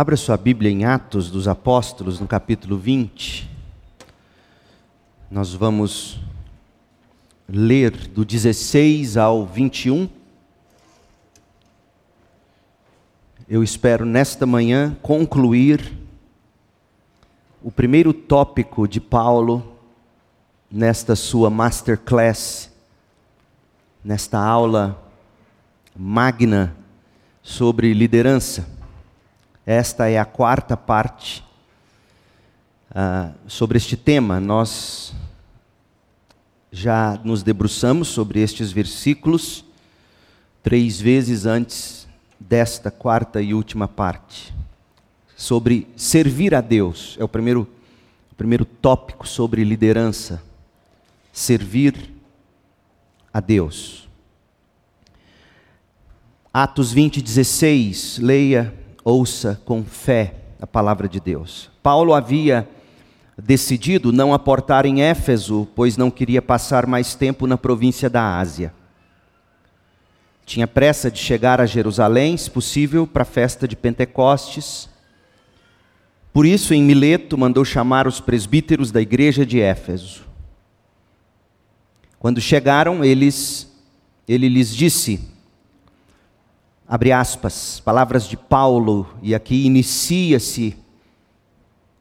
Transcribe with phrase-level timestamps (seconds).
[0.00, 3.46] Abra sua Bíblia em Atos dos Apóstolos, no capítulo 20.
[5.30, 6.18] Nós vamos
[7.46, 10.08] ler do 16 ao 21.
[13.46, 15.92] Eu espero nesta manhã concluir
[17.62, 19.76] o primeiro tópico de Paulo
[20.70, 22.72] nesta sua masterclass,
[24.02, 24.98] nesta aula
[25.94, 26.74] magna
[27.42, 28.79] sobre liderança.
[29.72, 31.44] Esta é a quarta parte
[32.90, 34.40] uh, sobre este tema.
[34.40, 35.14] Nós
[36.72, 39.64] já nos debruçamos sobre estes versículos
[40.60, 42.08] três vezes antes
[42.40, 44.52] desta quarta e última parte.
[45.36, 47.68] Sobre servir a Deus, é o primeiro,
[48.32, 50.42] o primeiro tópico sobre liderança.
[51.32, 52.12] Servir
[53.32, 54.08] a Deus.
[56.52, 61.70] Atos 20, 16, leia ouça com fé a palavra de Deus.
[61.82, 62.68] Paulo havia
[63.38, 68.72] decidido não aportar em Éfeso, pois não queria passar mais tempo na província da Ásia.
[70.44, 74.88] Tinha pressa de chegar a Jerusalém, se possível, para a festa de Pentecostes.
[76.32, 80.24] Por isso, em Mileto, mandou chamar os presbíteros da igreja de Éfeso.
[82.18, 83.70] Quando chegaram, eles,
[84.28, 85.20] ele lhes disse:
[86.90, 90.76] abre aspas, palavras de Paulo, e aqui inicia-se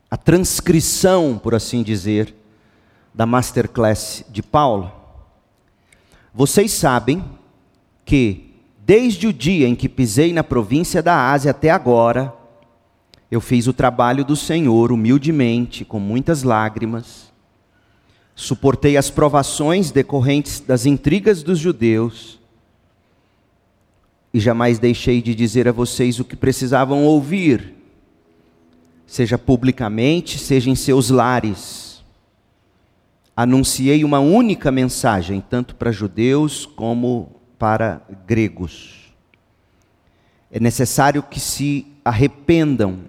[0.09, 2.33] a transcrição, por assim dizer,
[3.13, 4.91] da masterclass de Paulo.
[6.33, 7.23] Vocês sabem
[8.03, 12.33] que, desde o dia em que pisei na província da Ásia até agora,
[13.29, 17.31] eu fiz o trabalho do Senhor humildemente, com muitas lágrimas,
[18.33, 22.38] suportei as provações decorrentes das intrigas dos judeus,
[24.33, 27.73] e jamais deixei de dizer a vocês o que precisavam ouvir,
[29.05, 32.03] seja publicamente, seja em seus lares.
[33.35, 39.13] Anunciei uma única mensagem, tanto para judeus como para gregos.
[40.51, 42.99] É necessário que se arrependam,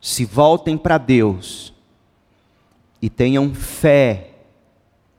[0.00, 1.74] se voltem para Deus
[3.02, 4.30] e tenham fé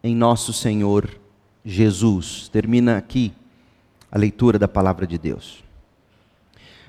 [0.03, 1.09] em nosso Senhor
[1.63, 2.47] Jesus.
[2.49, 3.33] Termina aqui
[4.11, 5.63] a leitura da palavra de Deus.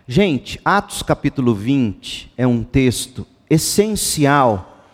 [0.08, 4.84] Gente, Atos capítulo 20 é um texto essencial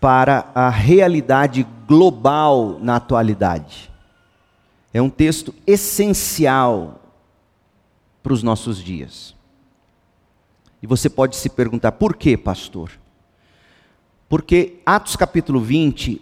[0.00, 3.90] para a realidade global na atualidade.
[4.92, 7.00] É um texto essencial
[8.22, 9.36] para os nossos dias.
[10.82, 12.90] E você pode se perguntar, por que, pastor?
[14.28, 16.20] Porque Atos capítulo 20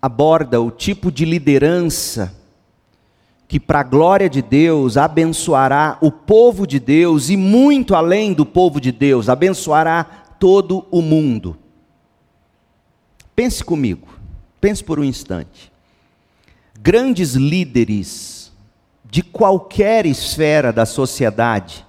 [0.00, 2.41] aborda o tipo de liderança
[3.52, 8.46] que, para a glória de Deus, abençoará o povo de Deus e muito além do
[8.46, 10.04] povo de Deus, abençoará
[10.40, 11.58] todo o mundo.
[13.36, 14.08] Pense comigo,
[14.58, 15.70] pense por um instante.
[16.80, 18.50] Grandes líderes
[19.04, 21.84] de qualquer esfera da sociedade,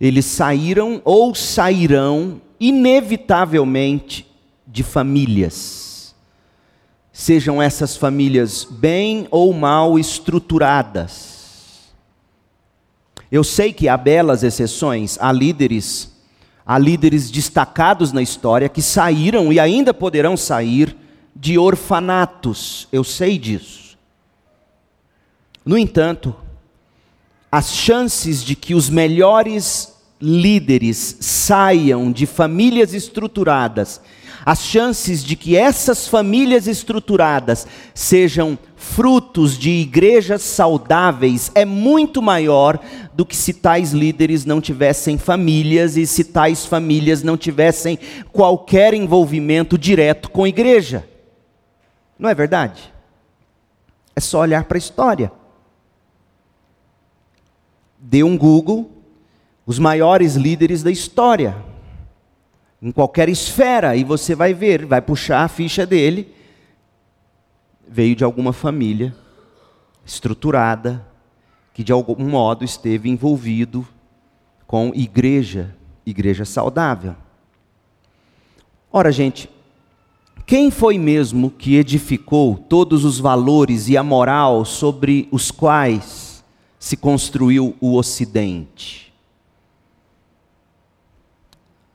[0.00, 4.26] eles saíram ou sairão inevitavelmente
[4.66, 5.87] de famílias
[7.18, 11.88] sejam essas famílias bem ou mal estruturadas.
[13.28, 16.12] Eu sei que há belas exceções, há líderes,
[16.64, 20.96] há líderes destacados na história que saíram e ainda poderão sair
[21.34, 23.98] de orfanatos, eu sei disso.
[25.64, 26.32] No entanto,
[27.50, 29.92] as chances de que os melhores
[30.22, 34.00] líderes saiam de famílias estruturadas
[34.48, 42.80] as chances de que essas famílias estruturadas sejam frutos de igrejas saudáveis é muito maior
[43.12, 47.98] do que se tais líderes não tivessem famílias e se tais famílias não tivessem
[48.32, 51.06] qualquer envolvimento direto com a igreja.
[52.18, 52.90] Não é verdade?
[54.16, 55.30] É só olhar para a história.
[57.98, 58.90] Dê um Google,
[59.66, 61.54] os maiores líderes da história
[62.80, 66.32] em qualquer esfera, e você vai ver, vai puxar a ficha dele.
[67.86, 69.14] Veio de alguma família
[70.04, 71.06] estruturada,
[71.74, 73.86] que de algum modo esteve envolvido
[74.66, 77.14] com igreja, igreja saudável.
[78.90, 79.50] Ora, gente,
[80.46, 86.42] quem foi mesmo que edificou todos os valores e a moral sobre os quais
[86.78, 89.07] se construiu o Ocidente?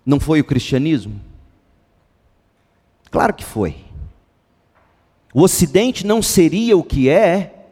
[0.06, 1.20] Não foi o cristianismo?
[3.10, 3.76] Claro que foi.
[5.34, 7.68] O Ocidente não seria o que é.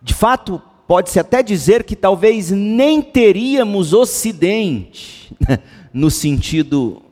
[0.00, 5.36] De fato, pode-se até dizer que talvez nem teríamos Ocidente,
[5.92, 7.02] no sentido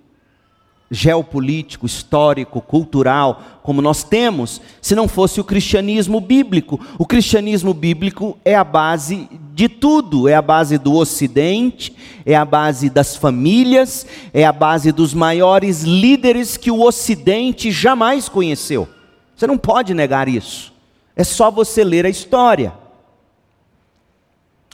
[0.90, 6.81] geopolítico, histórico, cultural, como nós temos, se não fosse o cristianismo bíblico.
[6.98, 11.94] O cristianismo bíblico é a base de tudo, é a base do Ocidente,
[12.26, 14.04] é a base das famílias,
[14.34, 18.88] é a base dos maiores líderes que o Ocidente jamais conheceu.
[19.37, 20.72] Você não pode negar isso.
[21.14, 22.72] É só você ler a história.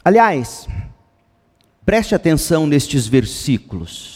[0.02, 0.66] Aliás,
[1.84, 4.15] preste atenção nestes versículos.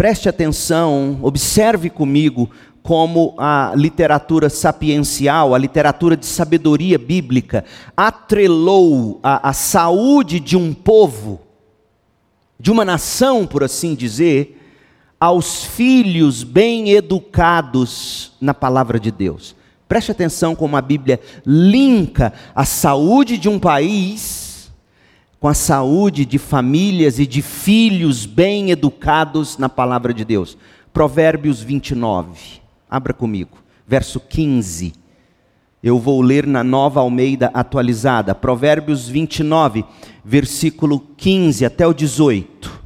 [0.00, 2.48] Preste atenção, observe comigo
[2.82, 10.72] como a literatura sapiencial, a literatura de sabedoria bíblica, atrelou a, a saúde de um
[10.72, 11.42] povo,
[12.58, 14.58] de uma nação, por assim dizer,
[15.20, 19.54] aos filhos bem educados na palavra de Deus.
[19.86, 24.49] Preste atenção como a Bíblia linka a saúde de um país
[25.40, 30.56] com a saúde de famílias e de filhos bem educados na palavra de Deus.
[30.92, 32.60] Provérbios 29.
[32.88, 33.56] Abra comigo,
[33.86, 34.92] verso 15.
[35.82, 38.34] Eu vou ler na nova Almeida atualizada.
[38.34, 39.82] Provérbios 29,
[40.22, 42.82] versículo 15 até o 18.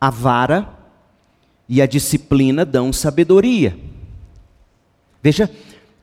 [0.00, 0.66] A vara
[1.68, 3.76] e a disciplina dão sabedoria.
[5.22, 5.50] Veja,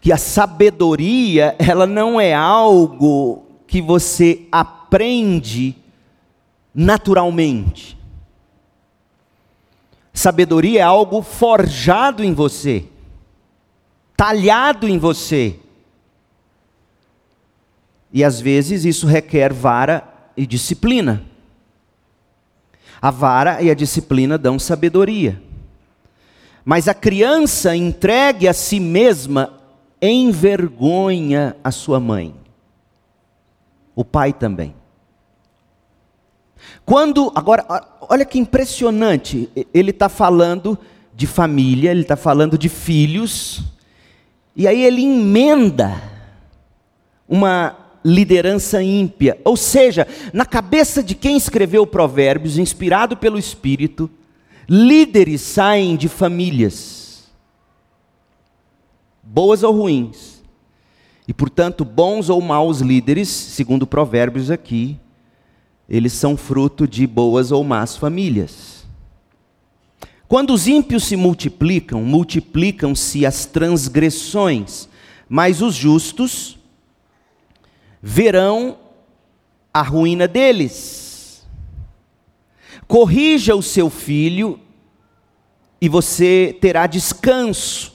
[0.03, 5.77] que a sabedoria, ela não é algo que você aprende
[6.75, 7.97] naturalmente.
[10.13, 12.83] Sabedoria é algo forjado em você,
[14.17, 15.57] talhado em você.
[18.11, 20.05] E às vezes isso requer vara
[20.35, 21.23] e disciplina.
[23.01, 25.41] A vara e a disciplina dão sabedoria.
[26.65, 29.62] Mas a criança entregue a si mesma
[30.11, 32.35] envergonha a sua mãe.
[33.95, 34.75] O pai também.
[36.85, 37.65] Quando, agora,
[38.01, 40.77] olha que impressionante, ele está falando
[41.15, 43.61] de família, ele está falando de filhos,
[44.55, 46.01] e aí ele emenda
[47.27, 49.39] uma liderança ímpia.
[49.45, 54.09] Ou seja, na cabeça de quem escreveu Provérbios, inspirado pelo Espírito,
[54.67, 57.02] líderes saem de famílias
[59.23, 60.43] boas ou ruins.
[61.27, 64.99] E, portanto, bons ou maus líderes, segundo Provérbios aqui,
[65.87, 68.85] eles são fruto de boas ou más famílias.
[70.27, 74.89] Quando os ímpios se multiplicam, multiplicam-se as transgressões,
[75.29, 76.57] mas os justos
[78.01, 78.77] verão
[79.73, 81.45] a ruína deles.
[82.87, 84.59] Corrija o seu filho
[85.79, 87.92] e você terá descanso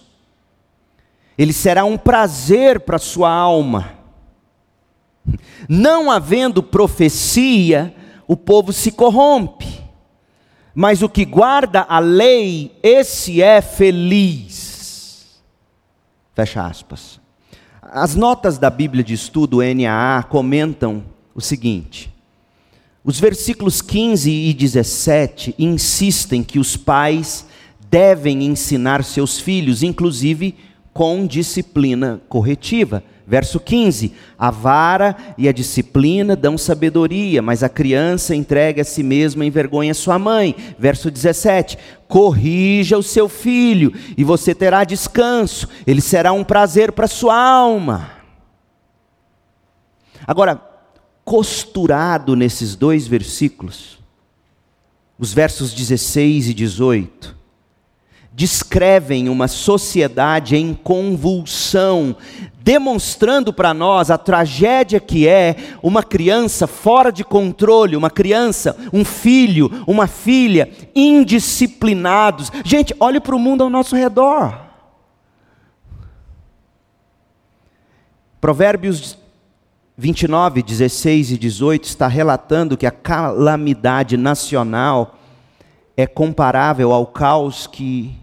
[1.38, 3.92] ele será um prazer para sua alma.
[5.68, 7.94] Não havendo profecia,
[8.26, 9.80] o povo se corrompe,
[10.74, 15.40] mas o que guarda a lei, esse é feliz.
[16.34, 17.20] Fecha aspas.
[17.80, 22.12] As notas da Bíblia de Estudo NAA comentam o seguinte:
[23.04, 27.46] os versículos 15 e 17 insistem que os pais
[27.90, 30.54] devem ensinar seus filhos, inclusive
[30.98, 33.04] com disciplina corretiva.
[33.24, 39.04] Verso 15: A vara e a disciplina dão sabedoria, mas a criança entrega a si
[39.04, 40.56] mesma em vergonha sua mãe.
[40.76, 47.06] Verso 17: Corrija o seu filho, e você terá descanso, ele será um prazer para
[47.06, 48.10] sua alma.
[50.26, 50.60] Agora,
[51.24, 54.00] costurado nesses dois versículos,
[55.16, 57.37] os versos 16 e 18,
[58.38, 62.14] descrevem uma sociedade em convulsão,
[62.60, 69.04] demonstrando para nós a tragédia que é uma criança fora de controle, uma criança, um
[69.04, 72.52] filho, uma filha indisciplinados.
[72.64, 74.56] Gente, olhe para o mundo ao nosso redor.
[78.40, 79.18] Provérbios
[79.96, 85.18] 29, 16 e 18 está relatando que a calamidade nacional
[85.96, 88.16] é comparável ao caos que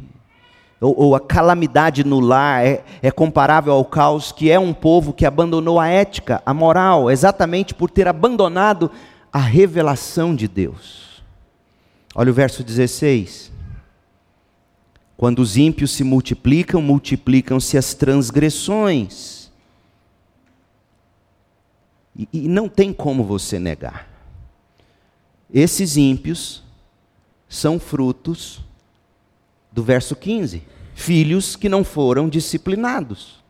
[0.82, 5.14] ou, ou, a calamidade no lar é, é comparável ao caos que é um povo
[5.14, 8.92] que abandonou a ética, a moral, exatamente por ter abandonado
[9.32, 11.24] a revelação de Deus.
[12.14, 13.52] Olha o verso 16.
[15.18, 19.50] Quando os ímpios se multiplicam, multiplicam-se as transgressões.
[22.16, 24.10] E, e não tem como você negar.
[25.54, 26.64] Esses ímpios
[27.48, 28.65] são frutos
[29.76, 30.64] do verso 15:
[30.96, 33.44] filhos que não foram disciplinados.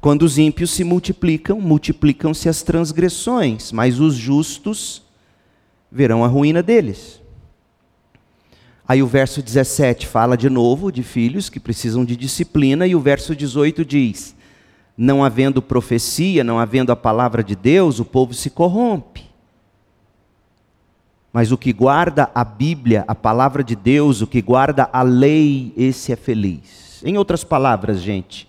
[0.00, 5.02] Quando os ímpios se multiplicam, multiplicam-se as transgressões, mas os justos
[5.92, 7.20] verão a ruína deles.
[8.86, 13.00] Aí o verso 17 fala de novo de filhos que precisam de disciplina, e o
[13.00, 14.34] verso 18 diz:
[14.96, 19.33] Não havendo profecia, não havendo a palavra de Deus, o povo se corrompe.
[21.34, 25.72] Mas o que guarda a Bíblia, a palavra de Deus, o que guarda a lei,
[25.76, 27.02] esse é feliz.
[27.04, 28.48] Em outras palavras, gente,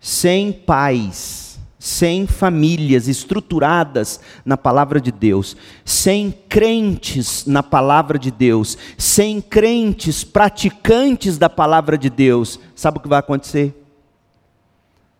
[0.00, 8.78] sem pais, sem famílias estruturadas na palavra de Deus, sem crentes na palavra de Deus,
[8.96, 13.84] sem crentes praticantes da palavra de Deus, sabe o que vai acontecer?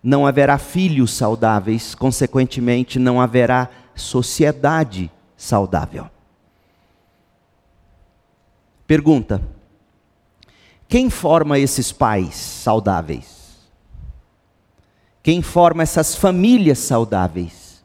[0.02, 6.06] Não haverá filhos saudáveis, consequentemente, não haverá sociedade saudável.
[8.92, 9.40] Pergunta:
[10.86, 13.56] quem forma esses pais saudáveis?
[15.22, 17.82] Quem forma essas famílias saudáveis?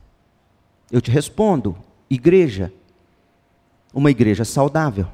[0.92, 1.78] Eu te respondo:
[2.10, 2.74] igreja.
[3.94, 5.08] Uma igreja saudável.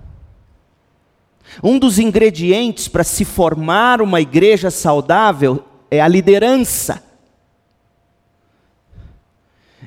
[1.62, 7.04] Um dos ingredientes para se formar uma igreja saudável é a liderança.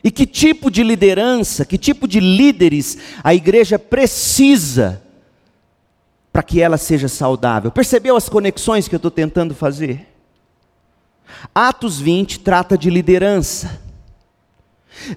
[0.04, 5.02] E que tipo de liderança, que tipo de líderes a igreja precisa
[6.36, 7.70] para que ela seja saudável?
[7.70, 10.06] Percebeu as conexões que eu estou tentando fazer?
[11.54, 13.80] Atos 20 trata de liderança.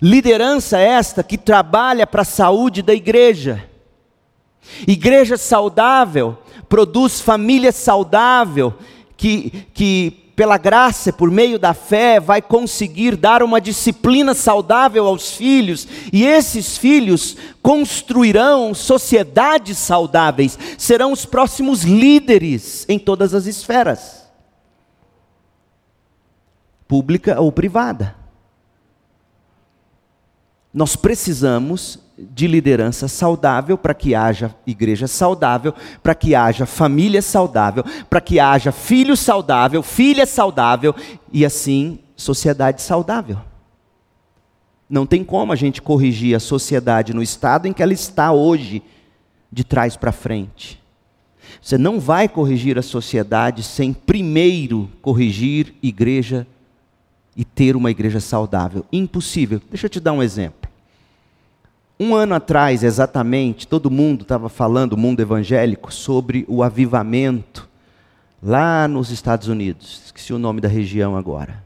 [0.01, 3.65] Liderança esta que trabalha para a saúde da igreja.
[4.87, 6.37] Igreja saudável
[6.69, 8.73] produz família saudável
[9.17, 15.33] que, que pela graça, por meio da fé, vai conseguir dar uma disciplina saudável aos
[15.33, 24.29] filhos, e esses filhos construirão sociedades saudáveis, serão os próximos líderes em todas as esferas
[26.87, 28.15] pública ou privada.
[30.73, 31.99] Nós precisamos
[32.31, 35.73] de liderança saudável para que haja igreja saudável,
[36.03, 40.93] para que haja família saudável, para que haja filho saudável, filha saudável
[41.31, 43.37] e assim sociedade saudável.
[44.89, 48.81] Não tem como a gente corrigir a sociedade no estado em que ela está hoje,
[49.51, 50.81] de trás para frente.
[51.61, 56.45] Você não vai corrigir a sociedade sem primeiro corrigir igreja
[57.35, 58.85] e ter uma igreja saudável.
[58.91, 59.61] Impossível.
[59.69, 60.68] Deixa eu te dar um exemplo.
[61.99, 67.67] Um ano atrás, exatamente, todo mundo estava falando, o mundo evangélico, sobre o avivamento
[68.41, 70.03] lá nos Estados Unidos.
[70.05, 71.61] Esqueci o nome da região agora.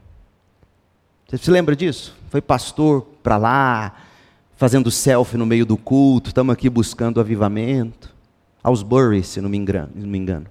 [1.28, 2.16] Você se lembra disso?
[2.30, 3.94] Foi pastor para lá,
[4.56, 8.12] fazendo selfie no meio do culto, estamos aqui buscando avivamento.
[8.60, 8.84] Aos
[9.22, 9.90] se não me engano.
[9.94, 10.46] Não me engano.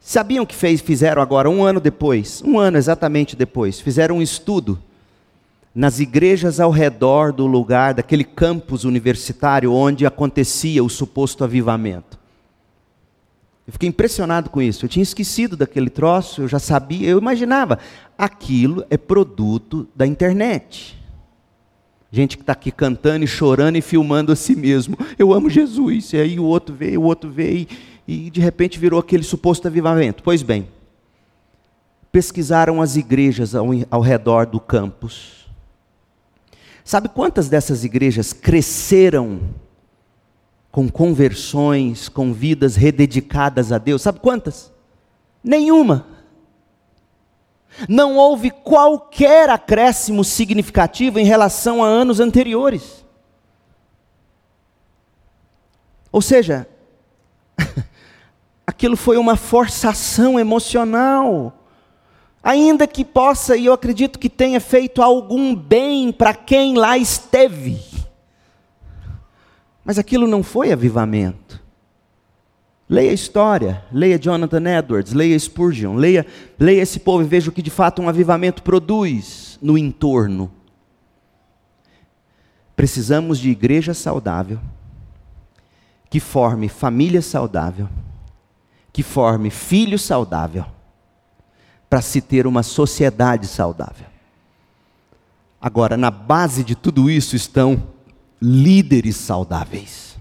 [0.00, 4.76] Sabiam que fez, fizeram agora, um ano depois, um ano exatamente depois, fizeram um estudo
[5.74, 12.18] nas igrejas ao redor do lugar, daquele campus universitário onde acontecia o suposto avivamento.
[13.66, 14.84] Eu fiquei impressionado com isso.
[14.84, 17.78] Eu tinha esquecido daquele troço, eu já sabia, eu imaginava.
[18.18, 20.98] Aquilo é produto da internet.
[22.10, 24.98] Gente que está aqui cantando e chorando e filmando a si mesmo.
[25.16, 26.12] Eu amo Jesus.
[26.12, 27.68] E aí o outro veio, o outro veio
[28.08, 30.20] e de repente virou aquele suposto avivamento.
[30.24, 30.66] Pois bem,
[32.10, 35.39] pesquisaram as igrejas ao, ao redor do campus.
[36.84, 39.40] Sabe quantas dessas igrejas cresceram
[40.70, 44.02] com conversões, com vidas rededicadas a Deus?
[44.02, 44.72] Sabe quantas?
[45.42, 46.06] Nenhuma.
[47.88, 53.04] Não houve qualquer acréscimo significativo em relação a anos anteriores.
[56.12, 56.68] Ou seja,
[58.66, 61.59] aquilo foi uma forçação emocional.
[62.42, 67.80] Ainda que possa, e eu acredito que tenha feito algum bem para quem lá esteve.
[69.84, 71.60] Mas aquilo não foi avivamento.
[72.88, 76.26] Leia a história, leia Jonathan Edwards, leia Spurgeon, leia,
[76.58, 80.50] leia esse povo e veja o que de fato um avivamento produz no entorno.
[82.74, 84.58] Precisamos de igreja saudável,
[86.08, 87.88] que forme família saudável
[88.92, 90.64] que forme filho saudável,
[91.90, 94.06] para se ter uma sociedade saudável.
[95.60, 97.82] Agora, na base de tudo isso estão
[98.40, 100.16] líderes saudáveis.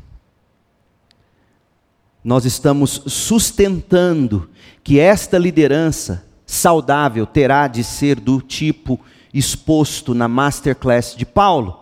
[2.24, 4.50] Nós estamos sustentando
[4.84, 9.00] que esta liderança saudável terá de ser do tipo
[9.32, 11.80] exposto na masterclass de Paulo.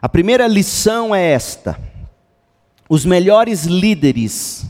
[0.00, 1.80] A primeira lição é esta:
[2.88, 4.66] os melhores líderes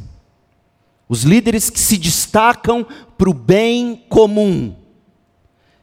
[1.12, 2.87] os líderes que se destacam
[3.19, 4.75] para o bem comum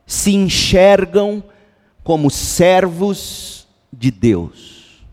[0.04, 1.44] se enxergam
[2.04, 5.06] como servos de Deus.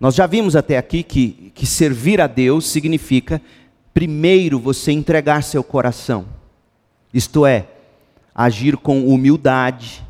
[0.00, 3.38] Nós já vimos até aqui que, que servir a Deus significa,
[3.92, 6.24] primeiro, você entregar seu coração,
[7.12, 7.68] isto é,
[8.34, 10.02] agir com humildade,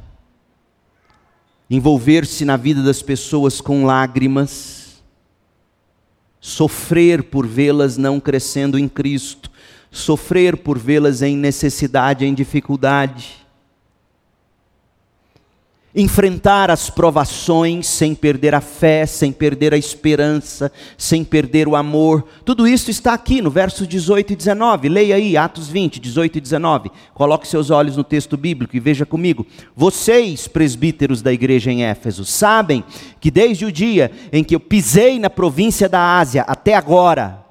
[1.69, 4.80] envolver-se na vida das pessoas com lágrimas,
[6.41, 9.51] sofrer por vê-las não crescendo em Cristo,
[9.91, 13.47] sofrer por vê-las em necessidade, em dificuldade,
[15.95, 22.25] enfrentar as provações sem perder a fé, sem perder a esperança, sem perder o amor.
[22.45, 24.89] Tudo isso está aqui no versos 18 e 19.
[24.89, 26.91] Leia aí, Atos 20, 18 e 19.
[27.13, 29.45] Coloque seus olhos no texto bíblico e veja comigo.
[29.75, 32.85] Vocês, presbíteros da igreja em Éfeso, sabem
[33.21, 37.45] que desde o dia em que eu pisei na província da Ásia até agora,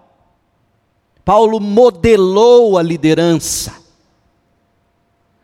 [1.25, 3.73] Paulo modelou a liderança.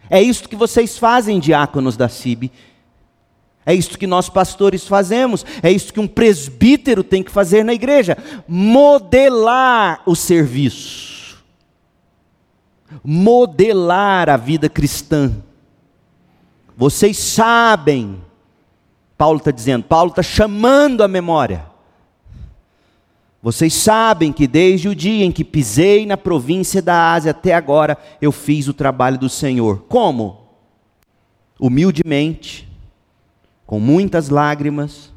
[0.10, 2.52] É isso que vocês fazem, diáconos da CIB
[3.66, 7.74] é isso que nós pastores fazemos, é isso que um presbítero tem que fazer na
[7.74, 8.16] igreja:
[8.48, 11.44] modelar o serviço,
[13.04, 15.34] modelar a vida cristã.
[16.78, 18.22] Vocês sabem,
[19.18, 21.66] Paulo está dizendo, Paulo está chamando a memória.
[23.42, 27.98] Vocês sabem que desde o dia em que pisei na província da Ásia até agora,
[28.20, 29.86] eu fiz o trabalho do Senhor.
[29.88, 30.48] Como?
[31.60, 32.68] Humildemente,
[33.66, 35.12] com muitas lágrimas,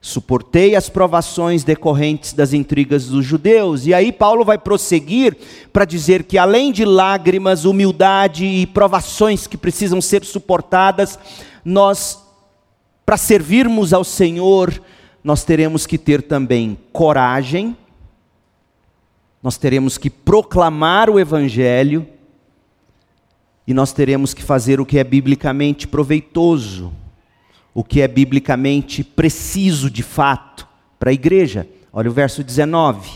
[0.00, 3.86] suportei as provações decorrentes das intrigas dos judeus.
[3.86, 5.36] E aí Paulo vai prosseguir
[5.72, 11.18] para dizer que além de lágrimas, humildade e provações que precisam ser suportadas,
[11.64, 12.22] nós
[13.04, 14.82] para servirmos ao Senhor,
[15.24, 17.74] nós teremos que ter também coragem.
[19.42, 22.06] Nós teremos que proclamar o evangelho
[23.66, 26.92] e nós teremos que fazer o que é biblicamente proveitoso
[27.78, 30.66] o que é biblicamente preciso de fato
[30.98, 31.64] para a igreja.
[31.92, 33.08] Olha o verso 19.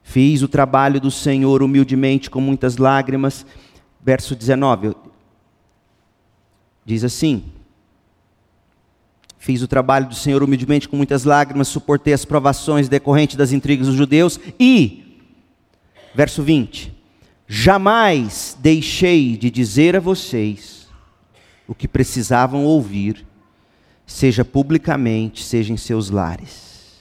[0.00, 3.44] Fiz o trabalho do Senhor humildemente com muitas lágrimas.
[4.00, 4.94] Verso 19.
[6.84, 7.46] Diz assim:
[9.40, 13.88] Fiz o trabalho do Senhor humildemente com muitas lágrimas, suportei as provações decorrentes das intrigas
[13.88, 15.18] dos judeus e,
[16.14, 16.94] verso 20:
[17.48, 20.83] Jamais deixei de dizer a vocês
[21.66, 23.26] o que precisavam ouvir,
[24.06, 26.92] seja publicamente, seja em seus lares.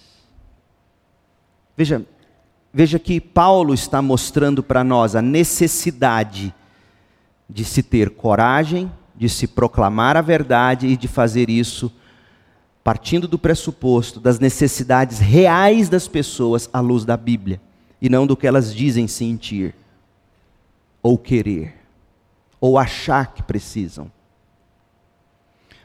[1.75, 2.05] Veja,
[2.73, 6.53] veja que Paulo está mostrando para nós a necessidade
[7.49, 11.91] de se ter coragem, de se proclamar a verdade e de fazer isso
[12.83, 17.61] partindo do pressuposto das necessidades reais das pessoas à luz da Bíblia
[18.01, 19.73] e não do que elas dizem sentir
[21.01, 21.75] ou querer
[22.59, 24.11] ou achar que precisam.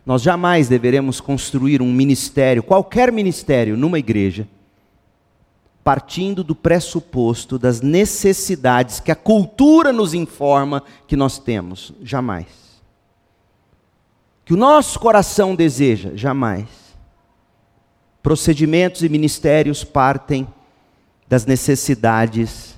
[0.09, 4.49] Nós jamais deveremos construir um ministério, qualquer ministério, numa igreja,
[5.85, 11.93] partindo do pressuposto das necessidades que a cultura nos informa que nós temos.
[12.03, 12.47] Jamais.
[14.47, 16.13] Que o nosso coração deseja.
[16.15, 16.69] Jamais.
[18.23, 20.49] Procedimentos e ministérios partem
[21.29, 22.75] das necessidades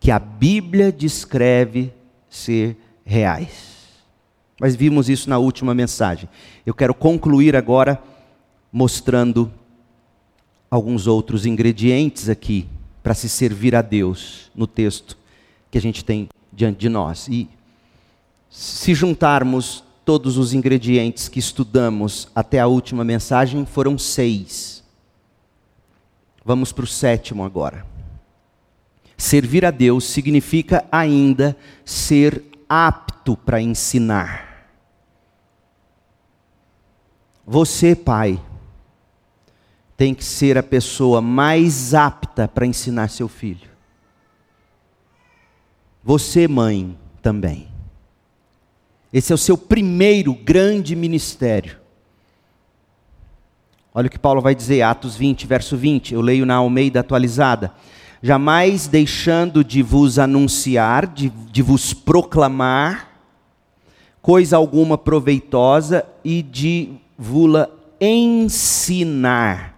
[0.00, 1.94] que a Bíblia descreve
[2.28, 3.65] ser reais.
[4.60, 6.28] Mas vimos isso na última mensagem.
[6.64, 8.02] Eu quero concluir agora
[8.72, 9.52] mostrando
[10.70, 12.66] alguns outros ingredientes aqui
[13.02, 15.16] para se servir a Deus no texto
[15.70, 17.28] que a gente tem diante de nós.
[17.28, 17.48] E
[18.50, 24.82] se juntarmos todos os ingredientes que estudamos até a última mensagem, foram seis.
[26.44, 27.84] Vamos para o sétimo agora.
[29.16, 34.45] Servir a Deus significa ainda ser apto para ensinar.
[37.46, 38.42] Você, pai,
[39.96, 43.70] tem que ser a pessoa mais apta para ensinar seu filho.
[46.02, 47.68] Você, mãe, também.
[49.12, 51.78] Esse é o seu primeiro grande ministério.
[53.94, 56.14] Olha o que Paulo vai dizer, Atos 20, verso 20.
[56.14, 57.72] Eu leio na Almeida atualizada.
[58.20, 63.12] Jamais deixando de vos anunciar, de, de vos proclamar
[64.20, 69.74] coisa alguma proveitosa e de vula ensinar.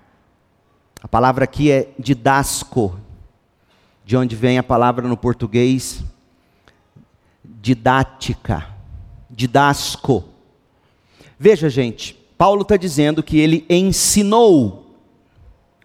[1.01, 2.98] A palavra aqui é didasco,
[4.05, 6.03] de onde vem a palavra no português
[7.61, 8.66] didática,
[9.31, 10.24] didasco.
[11.38, 14.96] Veja, gente, Paulo está dizendo que ele ensinou.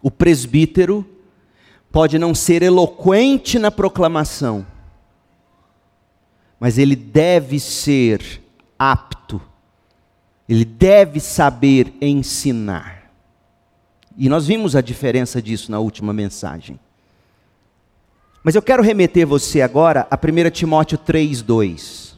[0.02, 1.04] O presbítero
[1.90, 4.66] pode não ser eloquente na proclamação,
[6.58, 8.42] mas ele deve ser
[8.78, 9.23] apto,
[10.48, 13.10] ele deve saber ensinar.
[14.16, 16.78] E nós vimos a diferença disso na última mensagem.
[18.42, 22.14] Mas eu quero remeter você agora a 1 Timóteo 3,2.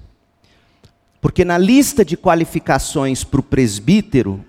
[1.21, 4.45] Porque na lista de qualificações para o presbítero,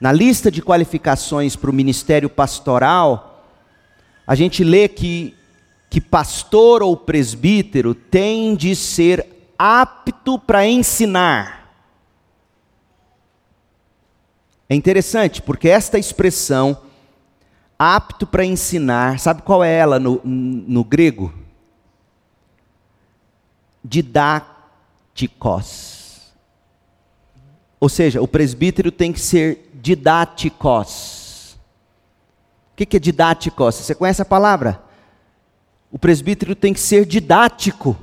[0.00, 3.44] na lista de qualificações para o ministério pastoral,
[4.26, 5.34] a gente lê que,
[5.88, 9.26] que pastor ou presbítero tem de ser
[9.58, 11.59] apto para ensinar.
[14.70, 16.80] É interessante, porque esta expressão,
[17.76, 21.34] apto para ensinar, sabe qual é ela no, no grego?
[23.82, 24.60] Didáticos.
[27.80, 31.58] Ou seja, o presbítero tem que ser didáticos.
[32.72, 33.74] O que é didáticos?
[33.74, 34.80] Você conhece a palavra?
[35.90, 37.98] O presbítero tem que ser didático.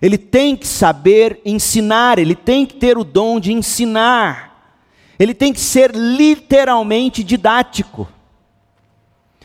[0.00, 4.51] Ele tem que saber ensinar, ele tem que ter o dom de ensinar.
[5.22, 8.08] Ele tem que ser literalmente didático.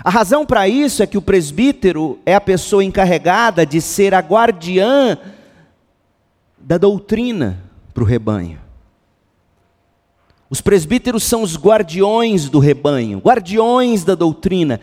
[0.04, 4.20] A razão para isso é que o presbítero é a pessoa encarregada de ser a
[4.20, 5.18] guardiã
[6.58, 7.64] da doutrina
[7.94, 8.60] para o rebanho.
[10.50, 14.80] Os presbíteros são os guardiões do rebanho, guardiões da doutrina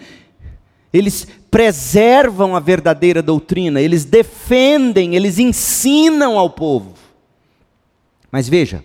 [0.95, 6.95] eles preservam a verdadeira doutrina, eles defendem, eles ensinam ao povo.
[8.31, 8.85] Mas veja,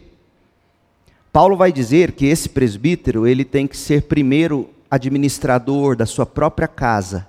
[1.32, 6.68] Paulo vai dizer que esse presbítero, ele tem que ser primeiro administrador da sua própria
[6.68, 7.28] casa.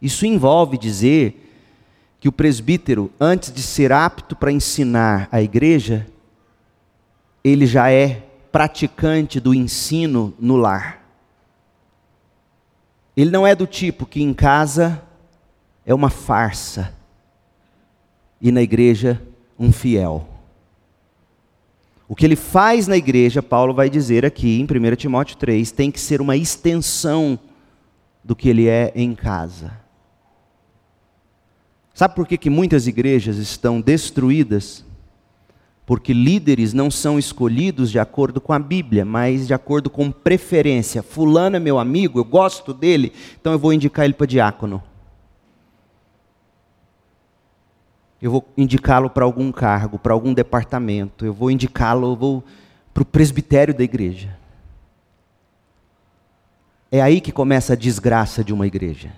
[0.00, 1.44] Isso envolve dizer
[2.20, 6.06] que o presbítero, antes de ser apto para ensinar a igreja,
[7.42, 11.02] ele já é praticante do ensino no lar.
[13.16, 15.02] Ele não é do tipo que em casa
[15.86, 16.94] é uma farsa
[18.40, 19.20] e na igreja
[19.58, 20.37] um fiel.
[22.08, 25.90] O que ele faz na igreja, Paulo vai dizer aqui em 1 Timóteo 3, tem
[25.90, 27.38] que ser uma extensão
[28.24, 29.72] do que ele é em casa.
[31.92, 34.84] Sabe por que, que muitas igrejas estão destruídas?
[35.88, 41.02] porque líderes não são escolhidos de acordo com a Bíblia, mas de acordo com preferência.
[41.02, 44.82] Fulano é meu amigo, eu gosto dele, então eu vou indicar ele para diácono.
[48.20, 52.42] Eu vou indicá-lo para algum cargo, para algum departamento, eu vou indicá-lo
[52.92, 54.36] para o presbitério da igreja.
[56.90, 59.12] É aí que começa a desgraça de uma igreja.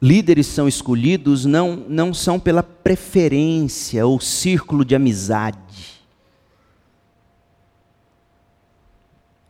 [0.00, 5.97] Líderes são escolhidos não, não são pela preferência ou círculo de amizade,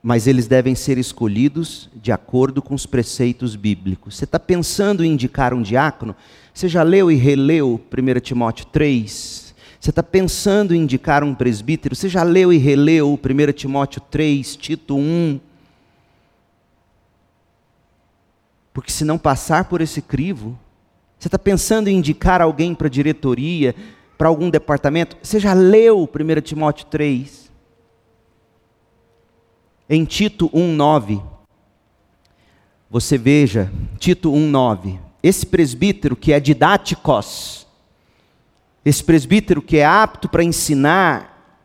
[0.09, 4.16] mas eles devem ser escolhidos de acordo com os preceitos bíblicos.
[4.16, 6.16] Você está pensando em indicar um diácono?
[6.55, 9.55] Você já leu e releu 1 Timóteo 3?
[9.79, 11.94] Você está pensando em indicar um presbítero?
[11.94, 15.38] Você já leu e releu 1 Timóteo 3, Tito 1?
[18.73, 20.59] Porque se não passar por esse crivo,
[21.18, 23.75] você está pensando em indicar alguém para a diretoria,
[24.16, 25.18] para algum departamento?
[25.23, 27.48] Você já leu 1 Timóteo 3?
[29.90, 31.22] Em Tito 1,9,
[32.90, 37.66] você veja, Tito 1,9, esse presbítero que é didáticos,
[38.85, 41.64] esse presbítero que é apto para ensinar,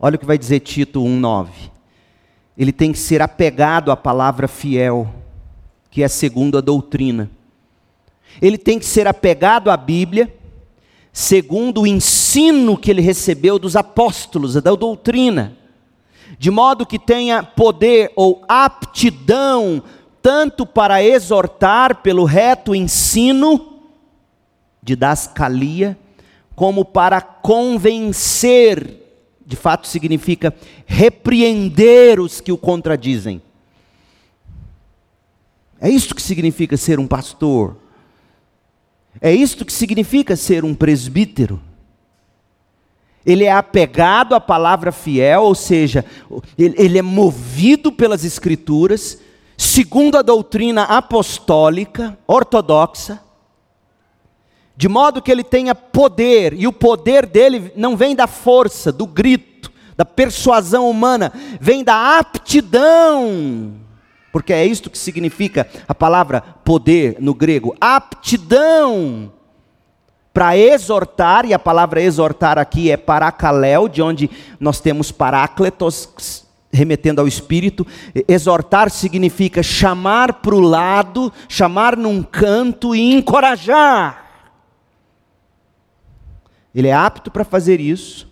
[0.00, 1.48] olha o que vai dizer Tito 1,9.
[2.58, 5.12] Ele tem que ser apegado à palavra fiel
[5.90, 7.30] que é segundo a doutrina.
[8.42, 10.34] Ele tem que ser apegado à Bíblia,
[11.12, 15.56] segundo o ensino que ele recebeu dos apóstolos, da doutrina,
[16.38, 19.82] de modo que tenha poder ou aptidão
[20.20, 23.80] tanto para exortar pelo reto ensino
[24.82, 25.96] de dascalia,
[26.54, 29.02] como para convencer,
[29.46, 30.52] de fato significa
[30.84, 33.40] repreender os que o contradizem.
[35.80, 37.76] É isto que significa ser um pastor.
[39.20, 41.60] É isto que significa ser um presbítero.
[43.26, 46.04] Ele é apegado à palavra fiel, ou seja,
[46.56, 49.18] ele, é movido pelas Escrituras,
[49.58, 53.20] segundo a doutrina apostólica, ortodoxa,
[54.76, 59.06] de modo que ele tenha poder, e o poder dele não vem da força, do
[59.06, 63.84] grito, da persuasão humana, vem da aptidão
[64.36, 69.32] porque é isto que significa a palavra poder no grego, aptidão
[70.36, 74.28] para exortar, e a palavra exortar aqui é paracaléu, de onde
[74.60, 77.86] nós temos parácletos, remetendo ao Espírito.
[78.28, 84.26] Exortar significa chamar para o lado, chamar num canto e encorajar.
[86.74, 88.30] ele é apto para fazer isso,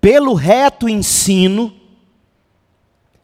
[0.00, 1.72] pelo reto ensino,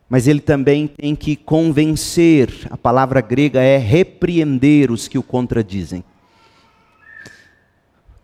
[0.09, 6.05] mas ele também tem que convencer, a palavra grega é repreender os que o contradizem.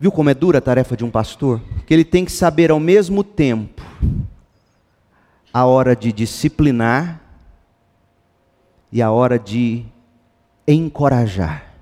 [0.01, 1.61] Viu como é dura a tarefa de um pastor?
[1.85, 3.83] Que ele tem que saber ao mesmo tempo
[5.53, 7.21] a hora de disciplinar
[8.91, 9.85] e a hora de
[10.67, 11.75] encorajar,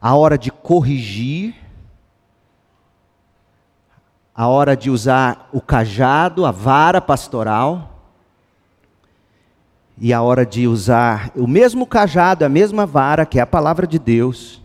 [0.00, 1.54] a hora de corrigir,
[4.34, 8.08] a hora de usar o cajado, a vara pastoral,
[9.98, 13.86] e a hora de usar o mesmo cajado, a mesma vara, que é a palavra
[13.86, 14.64] de Deus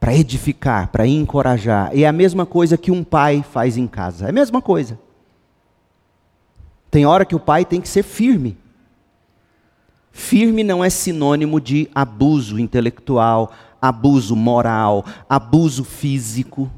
[0.00, 1.90] para edificar, para encorajar.
[1.94, 4.26] E é a mesma coisa que um pai faz em casa.
[4.26, 4.98] É a mesma coisa.
[6.90, 8.56] Tem hora que o pai tem que ser firme.
[10.12, 16.70] Firme não é sinônimo de abuso intelectual, abuso moral, abuso físico.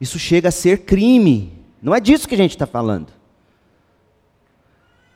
[0.00, 1.52] Isso chega a ser crime.
[1.80, 3.08] Não é disso que a gente está falando.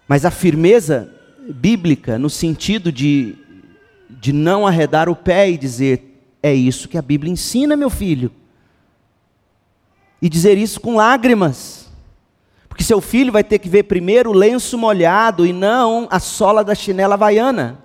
[0.07, 1.13] Mas a firmeza
[1.49, 3.37] bíblica, no sentido de,
[4.09, 6.16] de não arredar o pé e dizer:
[6.47, 8.31] é isso que a Bíblia ensina, meu filho.
[10.23, 11.89] E dizer isso com lágrimas.
[12.69, 16.63] Porque seu filho vai ter que ver primeiro o lenço molhado e não a sola
[16.63, 17.83] da chinela havaiana.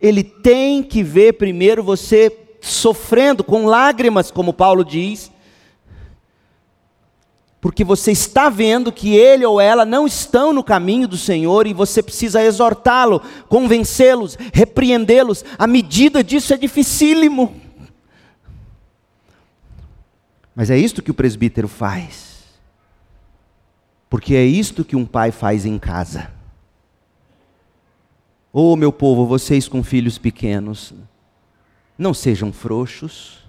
[0.00, 5.30] Ele tem que ver primeiro você sofrendo com lágrimas, como Paulo diz,
[7.66, 11.74] porque você está vendo que ele ou ela não estão no caminho do Senhor e
[11.74, 15.44] você precisa exortá-lo, convencê-los, repreendê-los.
[15.58, 17.60] A medida disso é dificílimo.
[20.54, 22.44] Mas é isto que o presbítero faz.
[24.08, 26.30] Porque é isto que um pai faz em casa.
[28.52, 30.94] Oh, meu povo, vocês com filhos pequenos,
[31.98, 33.40] não sejam frouxos.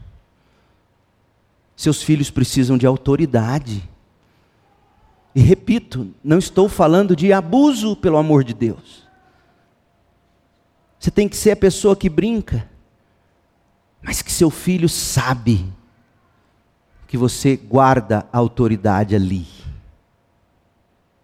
[1.76, 3.88] Seus filhos precisam de autoridade.
[5.38, 9.08] E repito, não estou falando de abuso, pelo amor de Deus.
[10.98, 12.68] Você tem que ser a pessoa que brinca,
[14.02, 15.72] mas que seu filho sabe
[17.08, 19.46] que você guarda a autoridade ali.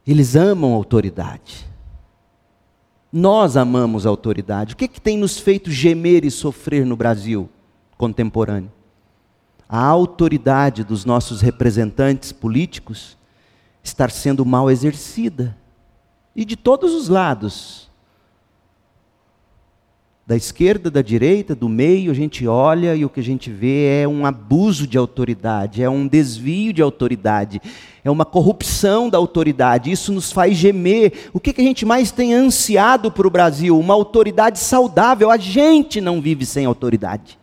[0.06, 1.68] Eles amam a autoridade.
[3.12, 4.76] Nós amamos a autoridade.
[4.76, 7.50] O que, que tem nos feito gemer e sofrer no Brasil
[7.98, 8.72] contemporâneo?
[9.68, 13.18] A autoridade dos nossos representantes políticos
[13.84, 15.56] estar sendo mal exercida.
[16.36, 17.92] E de todos os lados.
[20.26, 24.02] Da esquerda, da direita, do meio, a gente olha e o que a gente vê
[24.02, 27.62] é um abuso de autoridade, é um desvio de autoridade,
[28.06, 29.92] é uma corrupção da autoridade.
[29.92, 31.30] Isso nos faz gemer.
[31.34, 33.78] O que, que a gente mais tem ansiado para o Brasil?
[33.78, 35.30] Uma autoridade saudável.
[35.30, 37.38] A gente não vive sem autoridade.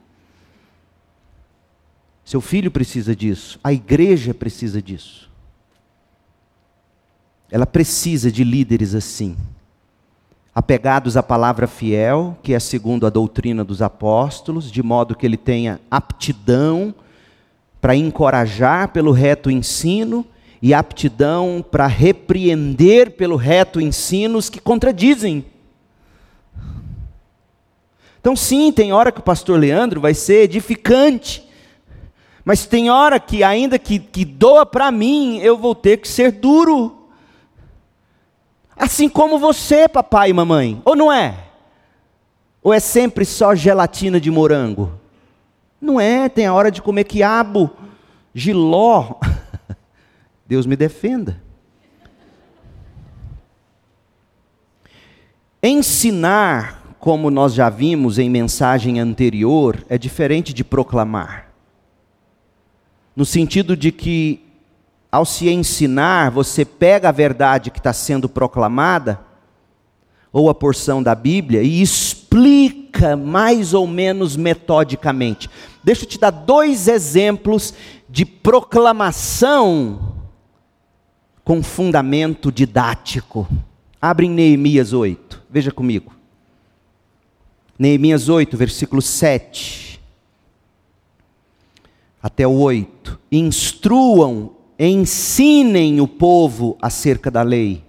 [2.25, 5.30] Seu filho precisa disso, a igreja precisa disso.
[7.51, 9.37] Ela precisa de líderes assim,
[10.55, 15.37] apegados à palavra fiel, que é segundo a doutrina dos apóstolos, de modo que ele
[15.37, 16.95] tenha aptidão
[17.81, 20.25] para encorajar pelo reto ensino
[20.63, 25.45] e aptidão para repreender pelo reto ensino os que contradizem.
[28.21, 31.49] Então, sim, tem hora que o pastor Leandro vai ser edificante,
[32.45, 36.33] mas tem hora que, ainda que, que doa para mim, eu vou ter que ser
[36.33, 37.00] duro.
[38.81, 41.49] Assim como você, papai e mamãe, ou não é?
[42.63, 44.99] Ou é sempre só gelatina de morango?
[45.79, 47.71] Não é, tem a hora de comer quiabo,
[48.35, 49.17] giló.
[50.49, 51.43] Deus me defenda.
[55.63, 61.53] Ensinar, como nós já vimos em mensagem anterior, é diferente de proclamar.
[63.15, 64.50] No sentido de que
[65.11, 69.21] ao se ensinar, você pega a verdade que está sendo proclamada,
[70.33, 75.51] ou a porção da Bíblia, e explica mais ou menos metodicamente.
[75.83, 77.75] Deixa eu te dar dois exemplos
[78.09, 80.15] de proclamação
[81.43, 83.49] com fundamento didático.
[84.01, 86.13] Abre em Neemias 8, veja comigo.
[87.77, 90.01] Neemias 8, versículo 7
[92.23, 93.19] até o 8.
[93.33, 97.85] Instruam ensinem o povo acerca da lei.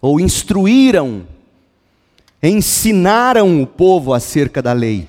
[0.00, 1.26] Ou instruíram,
[2.42, 5.06] ensinaram o povo acerca da lei.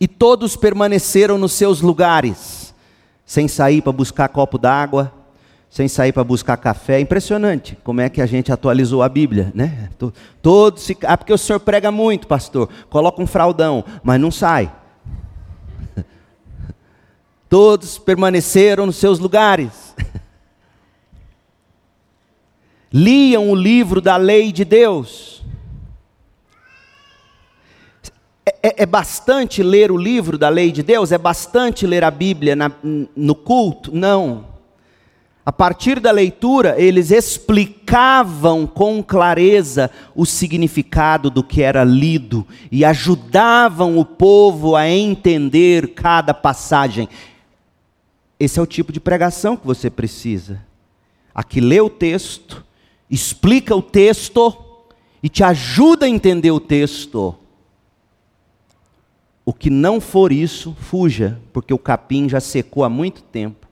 [0.00, 2.74] E todos permaneceram nos seus lugares,
[3.24, 5.12] sem sair para buscar copo d'água,
[5.70, 7.00] sem sair para buscar café.
[7.00, 9.90] Impressionante como é que a gente atualizou a Bíblia, né?
[10.42, 10.96] Todos se...
[11.04, 12.68] Ah, porque o senhor prega muito, pastor.
[12.90, 14.72] Coloca um fraldão, mas não sai.
[17.56, 19.94] Todos permaneceram nos seus lugares.
[22.92, 25.42] Liam o livro da lei de Deus.
[28.44, 31.12] É, é, é, bastante ler o livro da lei de Deus?
[31.12, 32.70] É bastante ler a Bíblia na,
[33.16, 33.90] no culto?
[33.90, 34.48] Não.
[35.42, 42.84] A partir da leitura, eles explicavam com clareza o significado do que era lido e
[42.84, 47.08] ajudavam o povo a entender cada passagem.
[48.38, 50.62] Esse é o tipo de pregação que você precisa.
[51.34, 52.64] Aqui lê o texto,
[53.10, 54.56] explica o texto
[55.22, 57.34] e te ajuda a entender o texto.
[59.44, 63.66] O que não for isso, fuja, porque o capim já secou há muito tempo.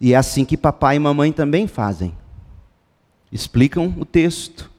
[0.00, 2.14] E é assim que papai e mamãe também fazem.
[3.30, 4.70] Explicam o texto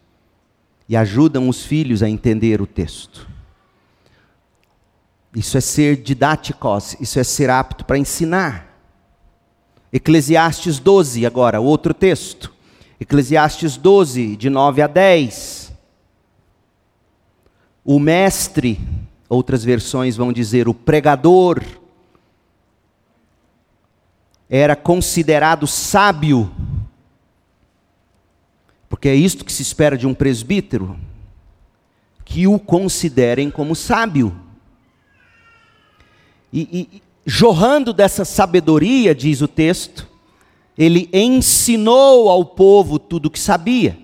[0.88, 3.35] e ajudam os filhos a entender o texto.
[5.36, 8.74] Isso é ser didáticos, isso é ser apto para ensinar.
[9.92, 12.54] Eclesiastes 12, agora, outro texto.
[13.00, 15.74] Eclesiastes 12, de 9 a 10.
[17.84, 18.80] O mestre,
[19.28, 21.62] outras versões vão dizer o pregador,
[24.50, 26.50] era considerado sábio,
[28.88, 30.98] porque é isto que se espera de um presbítero,
[32.24, 34.45] que o considerem como sábio.
[36.56, 40.08] E, e jorrando dessa sabedoria, diz o texto,
[40.78, 43.98] ele ensinou ao povo tudo o que sabia,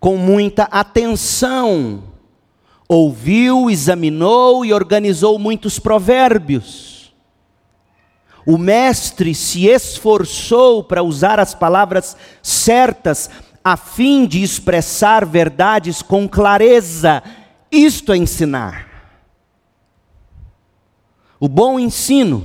[0.00, 2.02] com muita atenção,
[2.88, 6.94] ouviu, examinou e organizou muitos provérbios
[8.46, 13.30] o mestre se esforçou para usar as palavras certas,
[13.64, 17.22] a fim de expressar verdades com clareza.
[17.72, 18.93] Isto é ensinar.
[21.44, 22.42] O bom ensino,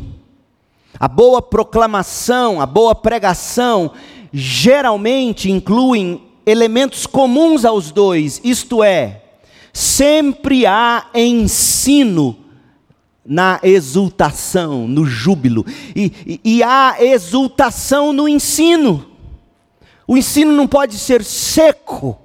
[1.00, 3.94] a boa proclamação, a boa pregação,
[4.34, 9.24] geralmente incluem elementos comuns aos dois, isto é,
[9.72, 12.36] sempre há ensino
[13.26, 19.06] na exultação, no júbilo, e, e, e há exultação no ensino.
[20.06, 22.20] O ensino não pode ser seco,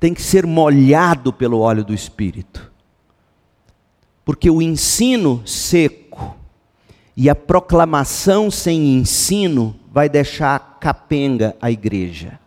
[0.00, 2.69] tem que ser molhado pelo óleo do Espírito.
[4.30, 6.36] Porque o ensino seco
[7.16, 12.38] e a proclamação sem ensino vai deixar capenga a igreja.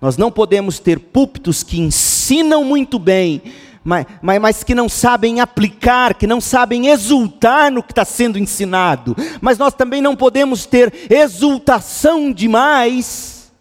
[0.00, 3.40] Nós não podemos ter púlpitos que ensinam muito bem,
[3.84, 8.36] mas, mas, mas, que não sabem aplicar, que não sabem exultar no que está sendo
[8.36, 9.14] ensinado.
[9.40, 13.52] Mas nós também não podemos ter exultação demais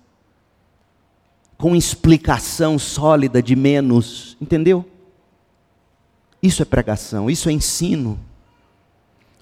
[1.55, 4.83] com explicação sólida de menos, entendeu?
[6.41, 8.19] Isso é pregação, isso é ensino.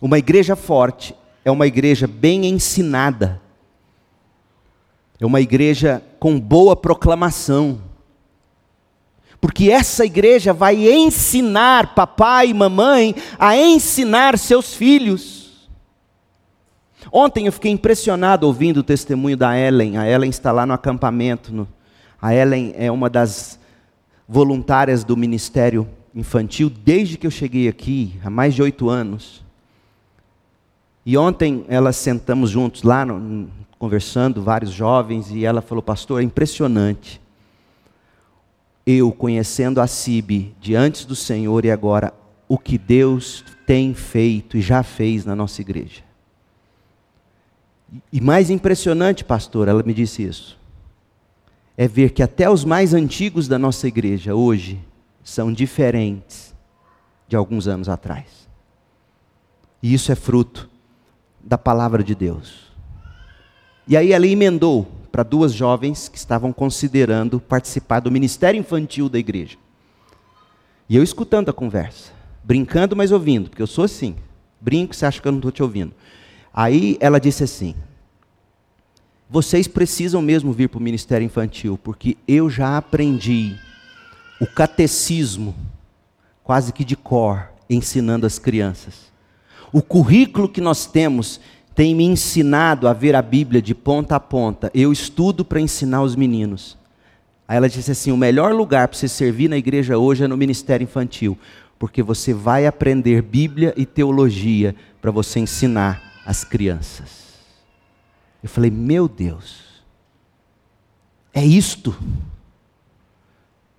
[0.01, 3.41] Uma igreja forte é uma igreja bem ensinada,
[5.19, 7.81] é uma igreja com boa proclamação
[9.39, 15.67] porque essa igreja vai ensinar papai e mamãe a ensinar seus filhos.
[17.11, 19.97] Ontem eu fiquei impressionado ouvindo o testemunho da Ellen.
[19.97, 21.53] A Ellen está lá no acampamento.
[21.53, 21.67] No...
[22.21, 23.59] A Ellen é uma das
[24.27, 29.43] voluntárias do ministério infantil desde que eu cheguei aqui, há mais de oito anos.
[31.05, 36.23] E ontem elas sentamos juntos lá, no, conversando, vários jovens, e ela falou: Pastor, é
[36.23, 37.21] impressionante
[38.85, 42.13] eu conhecendo a Sibe diante do Senhor e agora
[42.47, 46.01] o que Deus tem feito e já fez na nossa igreja.
[48.11, 50.57] E mais impressionante, pastor, ela me disse isso,
[51.75, 54.79] é ver que até os mais antigos da nossa igreja hoje
[55.27, 56.55] são diferentes
[57.27, 58.47] de alguns anos atrás.
[59.83, 60.69] E isso é fruto
[61.43, 62.71] da palavra de Deus.
[63.85, 69.19] E aí ela emendou para duas jovens que estavam considerando participar do ministério infantil da
[69.19, 69.57] igreja.
[70.87, 74.15] E eu escutando a conversa, brincando, mas ouvindo, porque eu sou assim.
[74.61, 75.93] Brinco, você acha que eu não estou te ouvindo.
[76.53, 77.75] Aí ela disse assim:
[79.29, 83.57] Vocês precisam mesmo vir para o ministério infantil, porque eu já aprendi
[84.39, 85.55] o catecismo,
[86.43, 89.11] quase que de cor, ensinando as crianças.
[89.71, 91.39] O currículo que nós temos
[91.75, 94.71] tem me ensinado a ver a Bíblia de ponta a ponta.
[94.73, 96.77] Eu estudo para ensinar os meninos.
[97.47, 100.35] Aí ela disse assim: o melhor lugar para você servir na igreja hoje é no
[100.35, 101.37] ministério infantil,
[101.77, 107.27] porque você vai aprender Bíblia e teologia para você ensinar as crianças.
[108.41, 109.83] Eu falei: meu Deus,
[111.33, 111.95] é isto.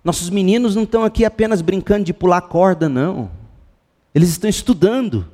[0.03, 3.29] Nossos meninos não estão aqui apenas brincando de pular corda, não.
[4.13, 5.25] Eles estão estudando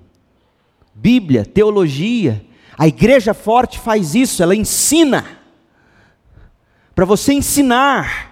[0.96, 2.46] Bíblia, teologia.
[2.78, 5.26] A igreja forte faz isso, ela ensina.
[6.96, 8.32] Para você ensinar.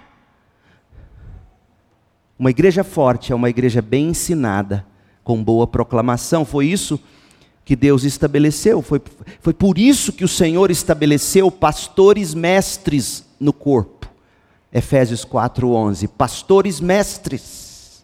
[2.39, 4.85] Uma igreja forte é uma igreja bem ensinada,
[5.23, 6.45] com boa proclamação.
[6.45, 6.99] Foi isso
[7.65, 8.81] que Deus estabeleceu.
[8.81, 9.01] Foi,
[9.41, 13.92] foi por isso que o Senhor estabeleceu pastores mestres no corpo.
[14.73, 18.03] Efésios 4:11, pastores mestres.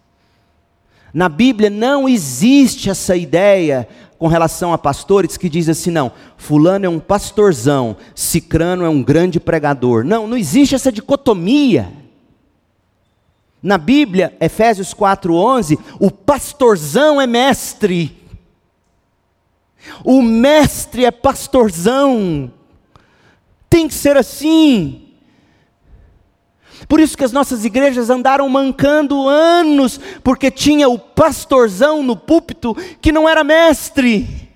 [1.11, 3.87] Na Bíblia não existe essa ideia
[4.19, 9.01] com relação a pastores que diz assim, não, fulano é um pastorzão, cicrano é um
[9.01, 10.03] grande pregador.
[10.03, 11.91] Não, não existe essa dicotomia.
[13.63, 18.15] Na Bíblia, Efésios 4:11, o pastorzão é mestre.
[20.03, 22.51] O mestre é pastorzão.
[23.69, 25.08] Tem que ser assim.
[26.89, 32.75] Por isso que as nossas igrejas andaram mancando anos, porque tinha o pastorzão no púlpito
[32.99, 34.49] que não era mestre,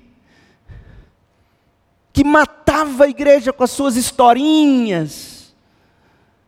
[2.12, 5.54] que matava a igreja com as suas historinhas,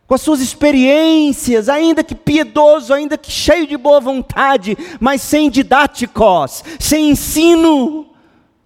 [0.08, 5.48] com as suas experiências, ainda que piedoso, ainda que cheio de boa vontade, mas sem
[5.48, 8.10] didáticos, sem ensino.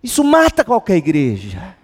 [0.03, 1.77] Isso mata qualquer igreja.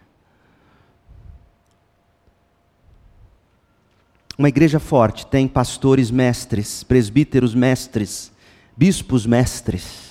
[4.38, 8.30] Uma igreja forte tem pastores mestres, presbíteros mestres,
[8.76, 10.06] bispos mestres.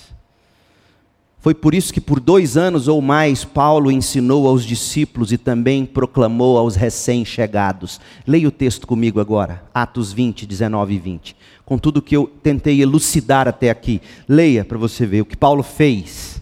[1.38, 5.86] Foi por isso que por dois anos ou mais Paulo ensinou aos discípulos e também
[5.86, 8.02] proclamou aos recém-chegados.
[8.26, 11.36] Leia o texto comigo agora, Atos 20, 19 e 20.
[11.64, 14.02] Com tudo que eu tentei elucidar até aqui.
[14.28, 16.42] Leia para você ver o que Paulo fez.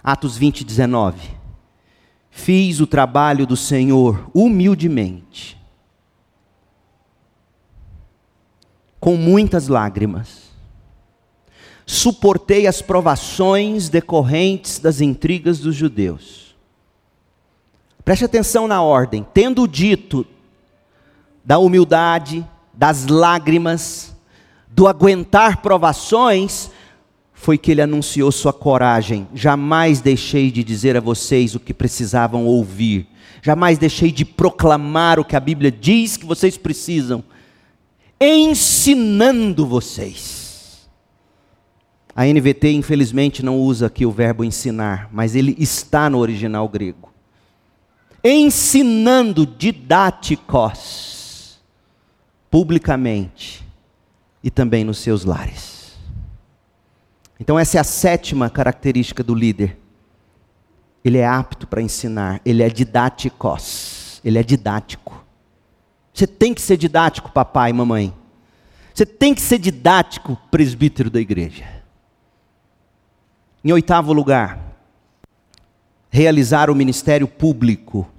[0.00, 1.18] Atos 20, 19.
[2.30, 5.56] Fiz o trabalho do Senhor humildemente
[9.06, 10.50] com muitas lágrimas.
[11.86, 16.56] Suportei as provações decorrentes das intrigas dos judeus.
[18.04, 19.24] Preste atenção na ordem.
[19.32, 20.26] Tendo dito
[21.44, 22.44] da humildade,
[22.74, 24.12] das lágrimas,
[24.66, 26.68] do aguentar provações,
[27.32, 29.28] foi que ele anunciou sua coragem.
[29.32, 33.06] Jamais deixei de dizer a vocês o que precisavam ouvir.
[33.40, 37.22] Jamais deixei de proclamar o que a Bíblia diz que vocês precisam
[38.20, 40.88] ensinando vocês.
[42.14, 47.12] A NVT, infelizmente, não usa aqui o verbo ensinar, mas ele está no original grego.
[48.24, 50.96] Ensinando didáticos,
[52.50, 53.62] publicamente
[54.42, 55.94] e também nos seus lares.
[57.38, 59.76] Então, essa é a sétima característica do líder.
[61.04, 65.25] Ele é apto para ensinar, ele é didáticos, ele é didático.
[66.16, 68.10] Você tem que ser didático, papai e mamãe.
[68.94, 71.66] Você tem que ser didático, presbítero da igreja.
[73.62, 74.58] Em oitavo lugar,
[76.08, 78.10] realizar o ministério público.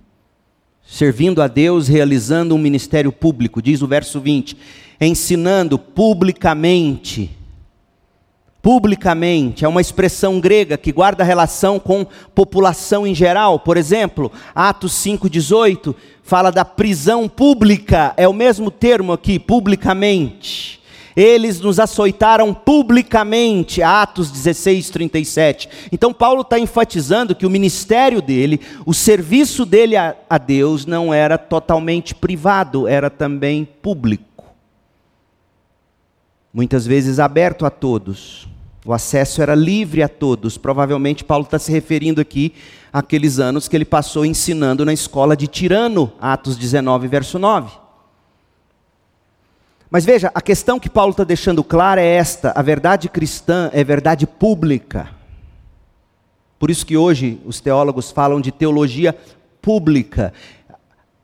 [0.86, 4.56] Servindo a Deus, realizando um ministério público, diz o verso 20,
[5.02, 7.36] ensinando publicamente
[8.68, 12.06] publicamente, é uma expressão grega que guarda relação com
[12.36, 13.62] população em geral.
[13.62, 20.82] Por exemplo, Atos 5,18 fala da prisão pública, é o mesmo termo aqui, publicamente.
[21.16, 25.70] Eles nos açoitaram publicamente, Atos 16, 37.
[25.90, 31.14] Então, Paulo está enfatizando que o ministério dele, o serviço dele a, a Deus, não
[31.14, 34.44] era totalmente privado, era também público.
[36.54, 38.57] Muitas vezes aberto a todos.
[38.88, 40.58] O acesso era livre a todos.
[40.58, 42.54] Provavelmente Paulo está se referindo aqui
[42.92, 47.70] àqueles anos que ele passou ensinando na escola de Tirano, Atos 19, verso 9.
[49.90, 53.84] Mas veja, a questão que Paulo está deixando clara é esta: a verdade cristã é
[53.84, 55.10] verdade pública.
[56.58, 59.14] Por isso que hoje os teólogos falam de teologia
[59.62, 60.32] pública.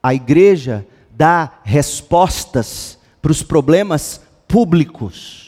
[0.01, 5.42] A igreja dá respostas para os problemas públicos.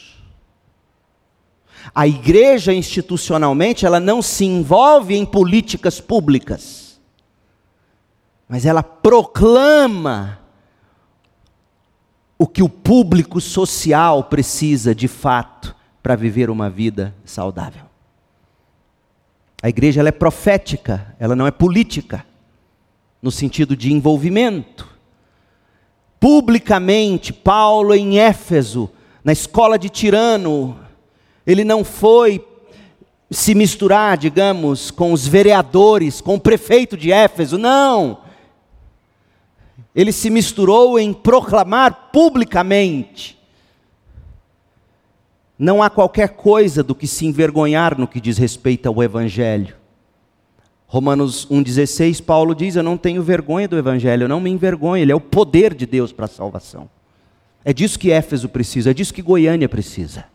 [1.94, 7.00] A igreja institucionalmente, ela não se envolve em políticas públicas.
[8.48, 10.40] Mas ela proclama
[12.38, 17.84] o que o público social precisa de fato para viver uma vida saudável.
[19.62, 22.24] A igreja ela é profética, ela não é política,
[23.22, 24.86] no sentido de envolvimento.
[26.20, 28.90] Publicamente, Paulo em Éfeso,
[29.24, 30.78] na escola de Tirano,
[31.46, 32.44] ele não foi
[33.30, 38.18] se misturar, digamos, com os vereadores, com o prefeito de Éfeso, não.
[39.94, 43.36] Ele se misturou em proclamar publicamente
[45.58, 49.74] Não há qualquer coisa do que se envergonhar no que diz respeito ao Evangelho.
[50.86, 55.12] Romanos 1,16, Paulo diz: Eu não tenho vergonha do Evangelho, eu não me envergonho, ele
[55.12, 56.90] é o poder de Deus para a salvação.
[57.64, 60.26] É disso que Éfeso precisa, é disso que Goiânia precisa.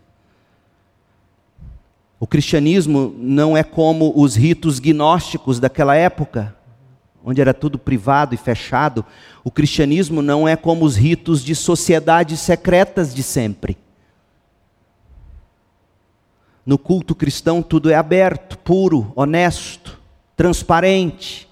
[2.22, 6.56] O cristianismo não é como os ritos gnósticos daquela época,
[7.26, 9.04] onde era tudo privado e fechado.
[9.44, 13.76] O cristianismo não é como os ritos de sociedades secretas de sempre.
[16.64, 20.00] No culto cristão tudo é aberto, puro, honesto,
[20.36, 21.50] transparente.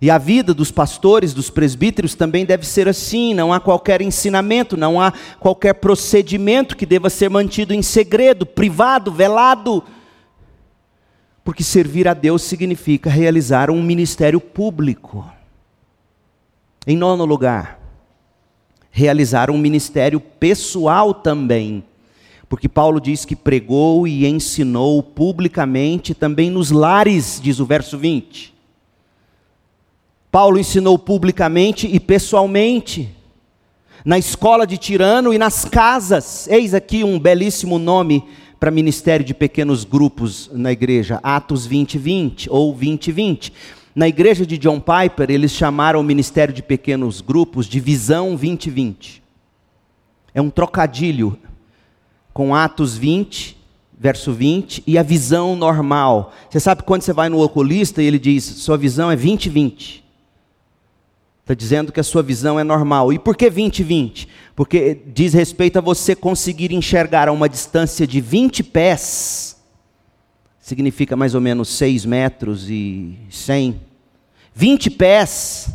[0.00, 4.76] E a vida dos pastores, dos presbíteros também deve ser assim: não há qualquer ensinamento,
[4.76, 9.82] não há qualquer procedimento que deva ser mantido em segredo, privado, velado.
[11.42, 15.24] Porque servir a Deus significa realizar um ministério público.
[16.86, 17.80] Em nono lugar,
[18.90, 21.84] realizar um ministério pessoal também.
[22.48, 28.55] Porque Paulo diz que pregou e ensinou publicamente também nos lares, diz o verso 20.
[30.36, 33.08] Paulo ensinou publicamente e pessoalmente,
[34.04, 36.46] na escola de Tirano e nas casas.
[36.48, 38.22] Eis aqui um belíssimo nome
[38.60, 43.52] para ministério de pequenos grupos na igreja, Atos 20, 20 ou 20, 20.
[43.94, 49.22] Na igreja de John Piper, eles chamaram o ministério de pequenos grupos de Visão 2020.
[50.34, 51.38] É um trocadilho
[52.34, 53.56] com Atos 20,
[53.98, 56.34] verso 20, e a visão normal.
[56.50, 60.04] Você sabe quando você vai no oculista e ele diz, sua visão é 20-20.
[61.46, 63.12] Está dizendo que a sua visão é normal.
[63.12, 64.26] E por que 20-20?
[64.56, 69.56] Porque diz respeito a você conseguir enxergar a uma distância de 20 pés,
[70.58, 73.80] significa mais ou menos 6 metros e 100.
[74.52, 75.68] 20 pés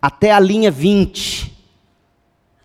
[0.00, 1.52] até a linha 20.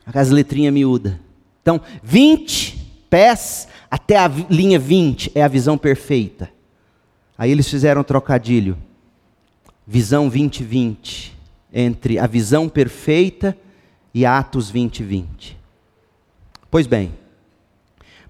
[0.05, 1.15] As letrinhas miúdas.
[1.63, 2.77] Então, 20
[3.09, 6.47] pés até a linha 20 é a visão perfeita.
[7.35, 8.77] Aí eles fizeram um trocadilho.
[9.87, 11.40] Visão 2020
[11.73, 13.57] entre a visão perfeita
[14.13, 15.57] e Atos 2020.
[16.69, 17.13] Pois bem,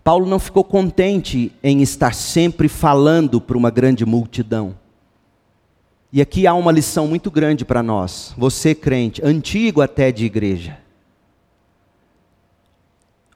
[0.04, 4.76] Paulo não ficou contente em estar sempre falando para uma grande multidão.
[6.12, 10.78] E aqui há uma lição muito grande para nós, você crente, antigo até de igreja.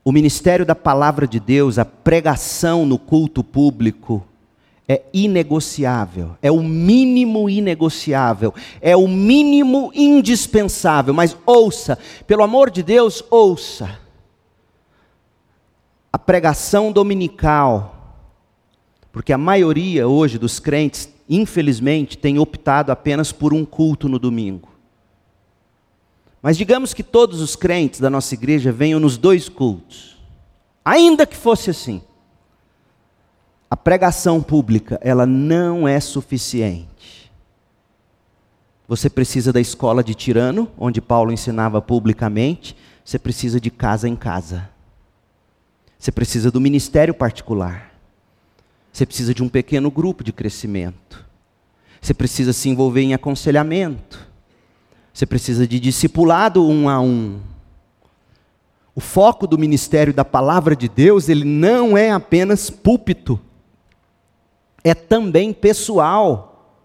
[0.04, 4.26] O ministério da palavra de Deus, a pregação no culto público,
[4.88, 11.14] é inegociável, é o mínimo inegociável, é o mínimo indispensável.
[11.14, 14.00] Mas ouça, pelo amor de Deus, ouça.
[16.14, 18.16] A pregação dominical,
[19.12, 24.70] porque a maioria hoje dos crentes, infelizmente, tem optado apenas por um culto no domingo.
[26.44, 30.16] Mas digamos que todos os crentes da nossa igreja venham nos dois cultos.
[30.86, 32.04] Ainda que fosse assim.
[33.76, 37.30] A pregação pública, ela não é suficiente.
[38.88, 42.74] Você precisa da escola de Tirano, onde Paulo ensinava publicamente,
[43.04, 44.70] você precisa de casa em casa.
[46.00, 47.92] Você precisa do ministério particular.
[48.94, 51.26] Você precisa de um pequeno grupo de crescimento.
[52.00, 54.26] Você precisa se envolver em aconselhamento.
[55.14, 57.42] Você precisa de discipulado um a um.
[58.96, 63.38] O foco do ministério da palavra de Deus, ele não é apenas púlpito.
[64.86, 66.78] É também pessoal.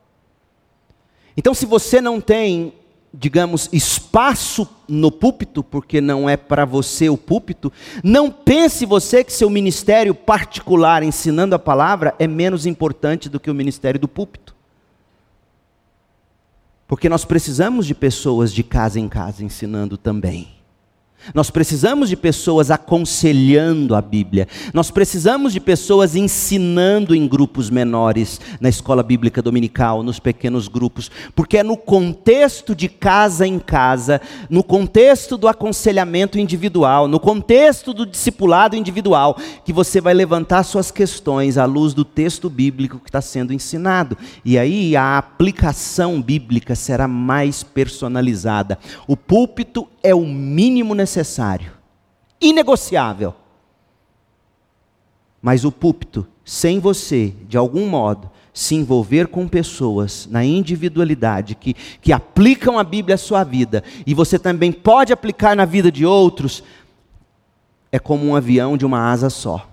[1.36, 2.72] Então, se você não tem,
[3.12, 7.70] digamos, espaço no púlpito, porque não é para você o púlpito,
[8.02, 13.50] não pense você que seu ministério particular ensinando a palavra é menos importante do que
[13.50, 14.56] o ministério do púlpito.
[16.88, 20.59] Porque nós precisamos de pessoas de casa em casa ensinando também.
[21.34, 24.48] Nós precisamos de pessoas aconselhando a Bíblia.
[24.72, 31.10] Nós precisamos de pessoas ensinando em grupos menores, na escola bíblica dominical, nos pequenos grupos,
[31.34, 37.92] porque é no contexto de casa em casa, no contexto do aconselhamento individual, no contexto
[37.92, 43.08] do discipulado individual, que você vai levantar suas questões à luz do texto bíblico que
[43.08, 44.16] está sendo ensinado.
[44.44, 48.78] E aí a aplicação bíblica será mais personalizada.
[49.06, 51.72] O púlpito é o mínimo necessário,
[52.40, 53.34] inegociável.
[55.40, 61.74] Mas o púlpito, sem você, de algum modo, se envolver com pessoas na individualidade que,
[61.74, 66.04] que aplicam a Bíblia à sua vida, e você também pode aplicar na vida de
[66.04, 66.62] outros,
[67.92, 69.68] é como um avião de uma asa só.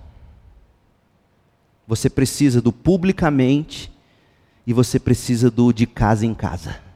[1.87, 3.91] Você precisa do publicamente
[4.65, 6.86] e você precisa do de casa em casa.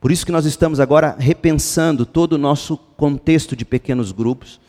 [0.00, 4.60] Por isso que nós estamos agora repensando todo o nosso contexto de pequenos grupos,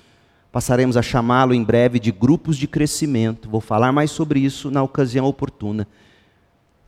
[0.52, 3.50] Passaremos a chamá-lo em breve de grupos de crescimento.
[3.50, 5.88] Vou falar mais sobre isso na ocasião oportuna.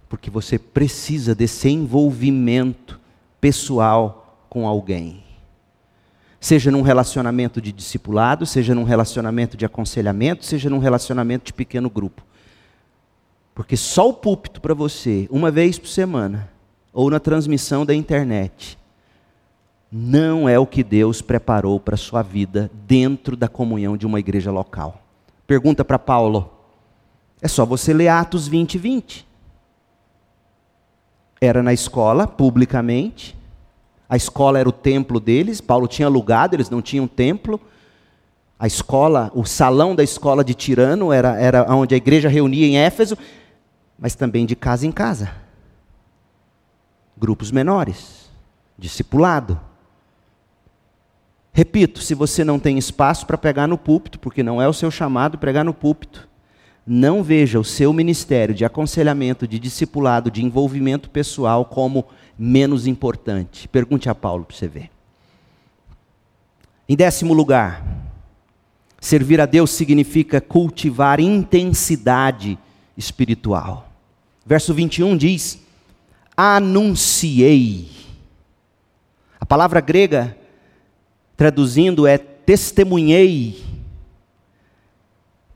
[0.09, 2.99] Porque você precisa desse envolvimento
[3.39, 5.23] pessoal com alguém.
[6.39, 11.87] Seja num relacionamento de discipulado, seja num relacionamento de aconselhamento, seja num relacionamento de pequeno
[11.87, 12.23] grupo.
[13.53, 16.51] Porque só o púlpito para você, uma vez por semana,
[16.93, 18.77] ou na transmissão da internet,
[19.91, 24.19] não é o que Deus preparou para a sua vida dentro da comunhão de uma
[24.19, 25.01] igreja local.
[25.45, 26.49] Pergunta para Paulo.
[27.41, 29.27] É só você ler Atos 20, 20.
[31.41, 33.35] Era na escola, publicamente.
[34.07, 35.59] A escola era o templo deles.
[35.59, 37.59] Paulo tinha alugado, eles não tinham templo.
[38.57, 42.77] A escola, o salão da escola de Tirano era, era onde a igreja reunia em
[42.77, 43.17] Éfeso,
[43.97, 45.40] mas também de casa em casa.
[47.22, 48.32] Grupos menores,
[48.76, 49.61] discipulado.
[51.53, 54.89] Repito, se você não tem espaço para pegar no púlpito, porque não é o seu
[54.89, 56.28] chamado pregar no púlpito,
[56.84, 63.67] não veja o seu ministério de aconselhamento, de discipulado, de envolvimento pessoal como menos importante.
[63.67, 64.89] Pergunte a Paulo para você ver.
[66.89, 67.86] Em décimo lugar,
[68.99, 72.57] servir a Deus significa cultivar intensidade
[72.97, 73.88] espiritual.
[74.43, 75.61] Verso 21 diz:
[76.41, 77.89] Anunciei.
[79.39, 80.37] A palavra grega
[81.41, 83.63] traduzindo, é testemunhei.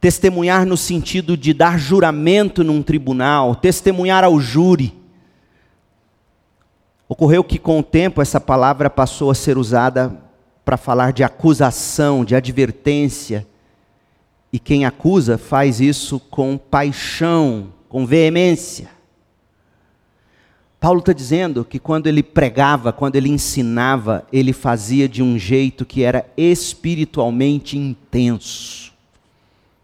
[0.01, 4.99] Testemunhar no sentido de dar juramento num tribunal, testemunhar ao júri.
[7.07, 10.19] Ocorreu que com o tempo essa palavra passou a ser usada
[10.65, 13.45] para falar de acusação, de advertência.
[14.51, 18.94] E quem acusa faz isso com paixão, com veemência.
[20.79, 25.85] Paulo está dizendo que quando ele pregava, quando ele ensinava, ele fazia de um jeito
[25.85, 28.93] que era espiritualmente intenso.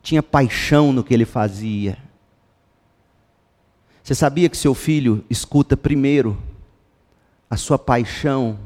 [0.04, 1.98] Tinha paixão no que ele fazia.
[4.04, 6.38] Você sabia que seu filho escuta primeiro
[7.50, 8.60] a sua paixão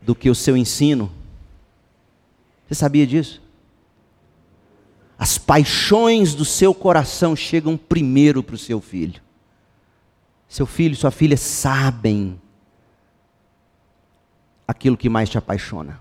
[0.00, 1.10] do que o seu ensino?
[2.66, 3.42] Você sabia disso?
[5.18, 9.22] As paixões do seu coração chegam primeiro para o seu filho.
[10.48, 12.40] Seu filho e sua filha sabem
[14.66, 16.00] aquilo que mais te apaixona.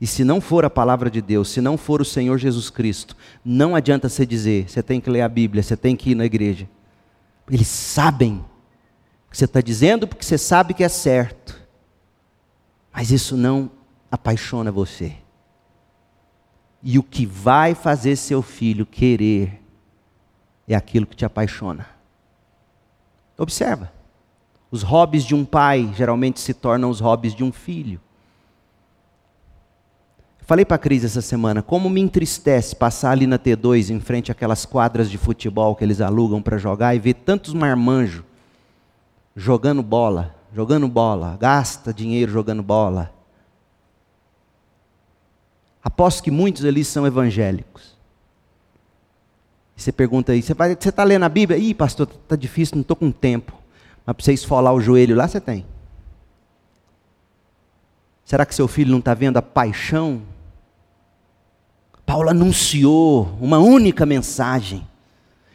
[0.00, 3.16] E se não for a palavra de Deus, se não for o Senhor Jesus Cristo,
[3.44, 6.24] não adianta você dizer, você tem que ler a Bíblia, você tem que ir na
[6.24, 6.68] igreja.
[7.50, 8.44] Eles sabem
[9.26, 11.58] o que você está dizendo porque você sabe que é certo.
[12.92, 13.70] Mas isso não
[14.10, 15.16] apaixona você.
[16.82, 19.62] E o que vai fazer seu filho querer
[20.68, 21.95] é aquilo que te apaixona.
[23.38, 23.92] Observa.
[24.70, 28.00] Os hobbies de um pai geralmente se tornam os hobbies de um filho.
[30.46, 34.30] Falei para a Cris essa semana, como me entristece passar ali na T2, em frente
[34.30, 38.22] àquelas quadras de futebol que eles alugam para jogar, e ver tantos marmanjos
[39.34, 43.12] jogando bola, jogando bola, gasta dinheiro jogando bola.
[45.82, 47.95] Aposto que muitos ali são evangélicos.
[49.76, 50.52] Você pergunta aí, você
[50.88, 51.58] está lendo a Bíblia?
[51.58, 53.52] Ih, pastor, está difícil, não estou com tempo.
[54.06, 55.66] Mas para você esfolar o joelho lá, você tem.
[58.24, 60.22] Será que seu filho não está vendo a paixão?
[62.06, 64.86] Paulo anunciou uma única mensagem.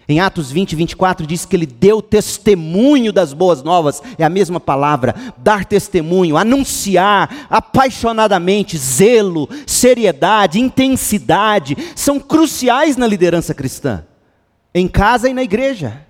[0.08, 4.60] Em Atos 20, 24 diz que ele deu testemunho das boas novas, é a mesma
[4.60, 14.04] palavra, dar testemunho, anunciar apaixonadamente, zelo, seriedade, intensidade, são cruciais na liderança cristã
[14.74, 16.06] em casa e na igreja.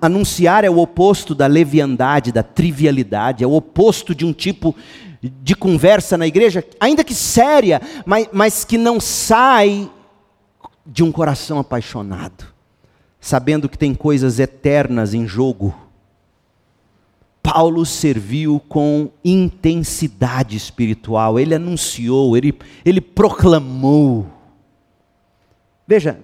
[0.00, 4.76] Anunciar é o oposto da leviandade, da trivialidade, é o oposto de um tipo
[5.22, 9.88] de conversa na igreja, ainda que séria, mas, mas que não sai
[10.84, 12.44] de um coração apaixonado,
[13.20, 15.74] sabendo que tem coisas eternas em jogo.
[17.42, 24.26] Paulo serviu com intensidade espiritual, ele anunciou, ele, ele proclamou.
[25.86, 26.20] Veja,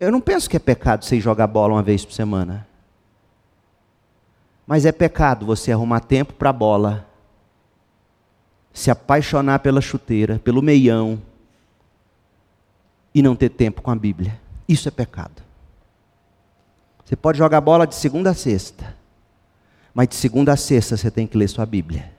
[0.00, 2.66] eu não penso que é pecado você jogar bola uma vez por semana.
[4.66, 7.06] Mas é pecado você arrumar tempo para a bola,
[8.72, 11.20] se apaixonar pela chuteira, pelo meião,
[13.14, 14.40] e não ter tempo com a Bíblia.
[14.68, 15.42] Isso é pecado.
[17.04, 18.96] Você pode jogar bola de segunda a sexta,
[19.92, 22.10] mas de segunda a sexta você tem que ler sua Bíblia.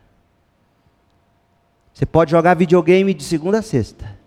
[1.93, 4.17] Você pode jogar videogame de segunda a sexta,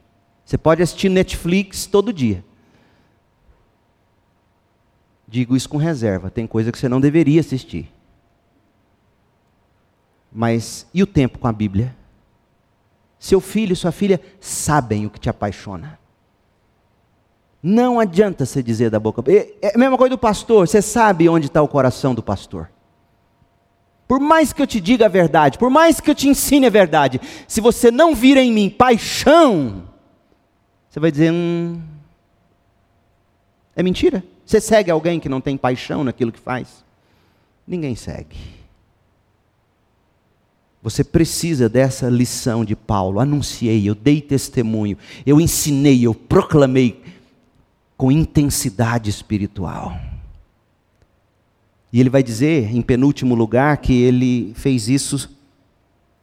[0.46, 2.44] você pode assistir Netflix todo dia.
[5.26, 7.92] Digo isso com reserva, tem coisa que você não deveria assistir.
[10.32, 11.96] Mas e o tempo com a Bíblia?
[13.18, 15.98] Seu filho e sua filha sabem o que te apaixona.
[17.60, 19.24] Não adianta você dizer da boca.
[19.60, 22.70] É a mesma coisa do pastor, você sabe onde está o coração do pastor.
[24.06, 26.70] Por mais que eu te diga a verdade, por mais que eu te ensine a
[26.70, 29.95] verdade, se você não vir em mim paixão,
[30.96, 31.78] você vai dizer: hum,
[33.74, 34.24] é mentira.
[34.46, 36.82] Você segue alguém que não tem paixão naquilo que faz?
[37.66, 38.38] Ninguém segue.
[40.82, 43.20] Você precisa dessa lição de Paulo.
[43.20, 47.02] Anunciei, eu dei testemunho, eu ensinei, eu proclamei
[47.94, 50.00] com intensidade espiritual.
[51.92, 55.36] E ele vai dizer, em penúltimo lugar, que ele fez isso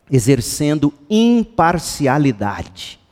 [0.10, 3.03] exercendo imparcialidade.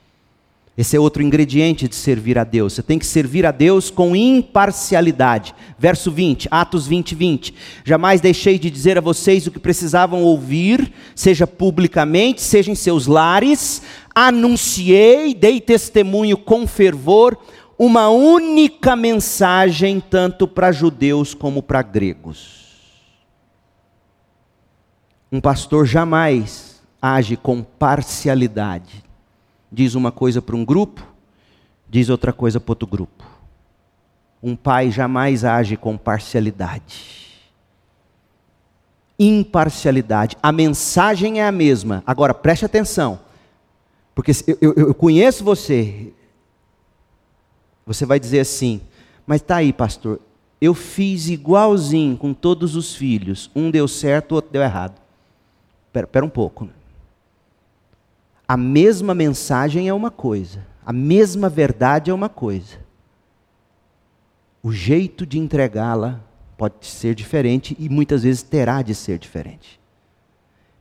[0.78, 2.74] Esse é outro ingrediente de servir a Deus.
[2.74, 5.54] Você tem que servir a Deus com imparcialidade.
[5.78, 7.54] Verso 20, Atos 20, 20.
[7.84, 13.06] Jamais deixei de dizer a vocês o que precisavam ouvir, seja publicamente, seja em seus
[13.06, 13.82] lares.
[14.16, 17.38] Anunciei, dei testemunho com fervor
[17.84, 22.62] uma única mensagem, tanto para judeus como para gregos.
[25.32, 29.04] Um pastor jamais age com parcialidade.
[29.72, 31.06] Diz uma coisa para um grupo,
[31.90, 33.24] diz outra coisa para outro grupo.
[34.44, 37.22] Um pai jamais age com parcialidade.
[39.18, 40.36] Imparcialidade.
[40.42, 42.04] A mensagem é a mesma.
[42.06, 43.20] Agora preste atenção.
[44.14, 46.12] Porque eu, eu, conheço você,
[47.86, 48.82] você vai dizer assim:
[49.26, 50.20] mas tá aí, pastor,
[50.60, 53.50] eu fiz igualzinho com todos os filhos.
[53.56, 55.00] Um deu certo, o outro deu errado.
[55.94, 56.70] Espera um pouco.
[58.52, 62.80] A mesma mensagem é uma coisa, a mesma verdade é uma coisa.
[64.62, 66.20] O jeito de entregá-la
[66.58, 69.80] pode ser diferente e muitas vezes terá de ser diferente.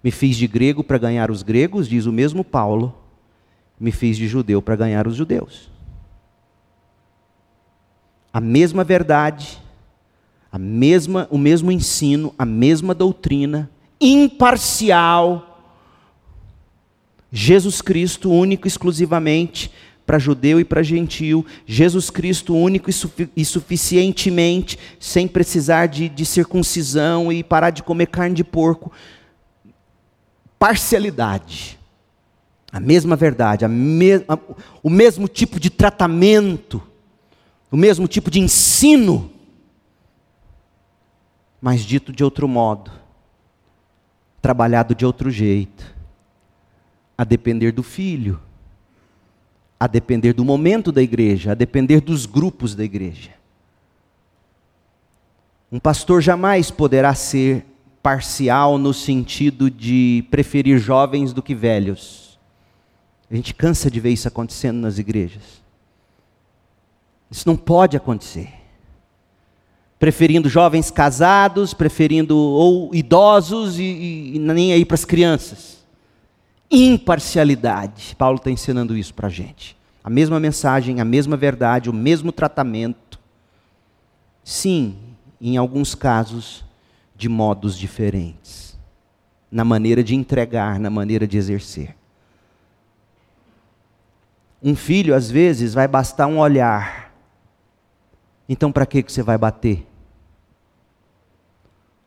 [0.02, 2.94] Me fiz de grego para ganhar os gregos, diz o mesmo Paulo.
[3.78, 5.70] Me fiz de judeu para ganhar os judeus
[8.32, 9.58] a mesma verdade,
[10.50, 15.49] a mesma, o mesmo ensino, a mesma doutrina, imparcial.
[17.32, 19.70] Jesus Cristo único exclusivamente
[20.06, 22.90] para judeu e para gentil, Jesus Cristo único
[23.36, 28.90] e, suficientemente, sem precisar de, de circuncisão e parar de comer carne de porco.
[30.58, 31.78] Parcialidade,
[32.72, 34.36] a mesma verdade, a me, a,
[34.82, 36.82] o mesmo tipo de tratamento
[37.70, 39.30] o mesmo tipo de ensino,
[41.60, 42.90] mas dito de outro modo,
[44.42, 45.94] trabalhado de outro jeito,
[47.20, 48.40] a depender do filho,
[49.78, 53.32] a depender do momento da igreja, a depender dos grupos da igreja.
[55.70, 57.66] Um pastor jamais poderá ser
[58.02, 62.38] parcial no sentido de preferir jovens do que velhos.
[63.30, 65.62] A gente cansa de ver isso acontecendo nas igrejas.
[67.30, 68.48] Isso não pode acontecer.
[69.98, 75.79] Preferindo jovens casados, preferindo ou idosos e, e nem aí para as crianças.
[76.70, 78.14] Imparcialidade.
[78.16, 79.76] Paulo está ensinando isso para a gente.
[80.02, 83.18] A mesma mensagem, a mesma verdade, o mesmo tratamento.
[84.44, 84.96] Sim,
[85.40, 86.64] em alguns casos,
[87.16, 88.78] de modos diferentes.
[89.50, 91.96] Na maneira de entregar, na maneira de exercer.
[94.62, 97.10] Um filho, às vezes, vai bastar um olhar
[98.52, 99.86] então, para que você vai bater?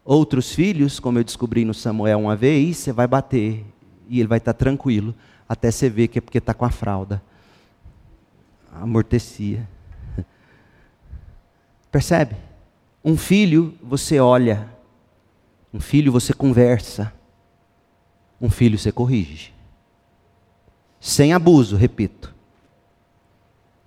[0.03, 3.64] Outros filhos, como eu descobri no Samuel uma vez, você vai bater
[4.08, 5.14] e ele vai estar tranquilo,
[5.47, 7.22] até você ver que é porque está com a fralda.
[8.72, 9.68] Amortecia.
[11.91, 12.36] Percebe?
[13.04, 14.70] Um filho você olha,
[15.74, 17.14] um filho você conversa,
[18.39, 19.54] um filho você corrige.
[20.99, 22.34] Sem abuso, repito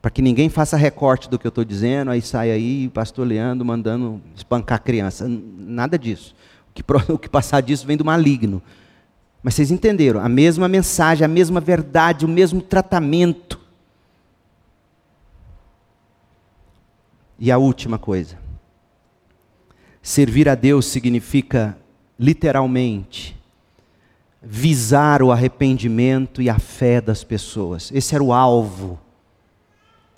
[0.07, 3.67] para que ninguém faça recorte do que eu estou dizendo, aí sai aí pastor Leandro
[3.67, 5.27] mandando espancar a criança.
[5.29, 6.33] Nada disso.
[7.09, 8.63] O que passar disso vem do maligno.
[9.43, 10.21] Mas vocês entenderam?
[10.21, 13.61] A mesma mensagem, a mesma verdade, o mesmo tratamento.
[17.39, 18.39] E a última coisa.
[20.03, 21.77] Servir a Deus significa,
[22.19, 23.37] literalmente,
[24.43, 27.91] visar o arrependimento e a fé das pessoas.
[27.93, 28.99] Esse era o alvo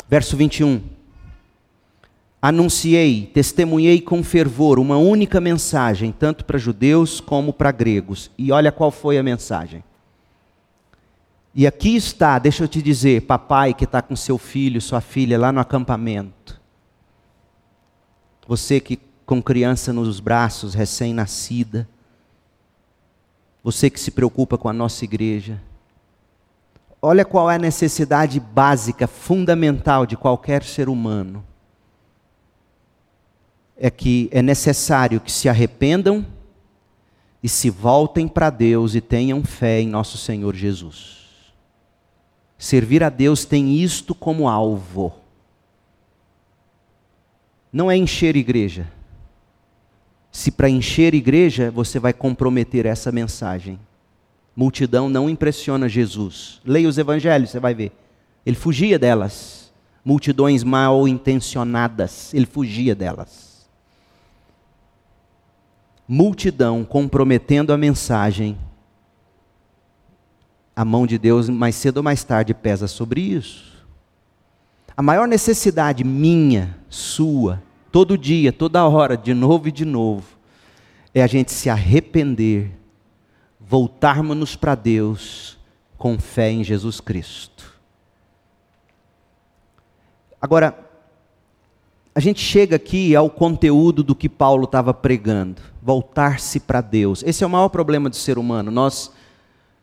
[0.09, 0.81] Verso 21.
[2.41, 8.31] Anunciei, testemunhei com fervor uma única mensagem, tanto para judeus como para gregos.
[8.39, 9.83] E olha qual foi a mensagem.
[11.53, 15.37] E aqui está, deixa eu te dizer, papai que está com seu filho, sua filha
[15.37, 16.61] lá no acampamento.
[18.47, 21.87] Você que com criança nos braços, recém-nascida.
[23.63, 25.61] você que se preocupa com a nossa igreja,
[27.03, 31.45] olha qual é a necessidade básica, fundamental de qualquer ser humano.
[33.79, 36.27] É que é necessário que se arrependam
[37.43, 41.19] e se voltem para Deus e tenham fé em nosso Senhor Jesus.
[42.59, 45.15] Servir a Deus tem isto como alvo.
[47.73, 48.91] Não é encher igreja.
[50.33, 53.79] Se para encher igreja você vai comprometer essa mensagem.
[54.57, 56.61] Multidão não impressiona Jesus.
[56.65, 57.93] Leia os evangelhos, você vai ver.
[58.45, 59.73] Ele fugia delas.
[60.05, 63.48] Multidões mal intencionadas, ele fugia delas.
[66.09, 68.57] Multidão comprometendo a mensagem.
[70.75, 73.87] A mão de Deus, mais cedo ou mais tarde, pesa sobre isso.
[74.97, 80.25] A maior necessidade minha, sua, todo dia, toda hora, de novo e de novo,
[81.15, 82.73] é a gente se arrepender,
[83.61, 85.59] voltarmos para Deus
[85.99, 87.75] com fé em Jesus Cristo.
[90.41, 90.89] Agora,
[92.15, 97.25] a gente chega aqui ao conteúdo do que Paulo estava pregando, voltar-se para Deus.
[97.27, 98.71] Esse é o maior problema do ser humano.
[98.71, 99.11] Nós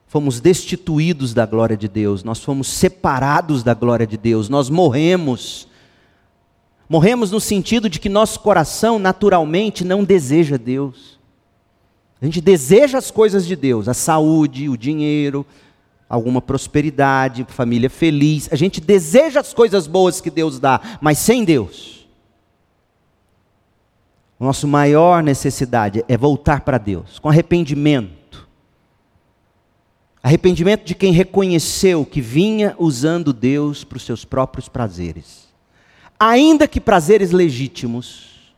[0.06, 5.68] fomos destituídos da glória de Deus, nós fomos separados da glória de Deus, nós morremos.
[6.88, 11.18] Morremos no sentido de que nosso coração naturalmente não deseja Deus.
[12.22, 15.43] A gente deseja as coisas de Deus, a saúde, o dinheiro,
[16.08, 18.47] alguma prosperidade, família feliz.
[18.51, 21.95] A gente deseja as coisas boas que Deus dá, mas sem Deus.
[24.40, 28.26] Nossa maior necessidade é voltar para Deus, com arrependimento
[30.26, 35.48] Arrependimento de quem reconheceu que vinha usando Deus para os seus próprios prazeres.
[36.20, 38.52] Ainda que prazeres legítimos,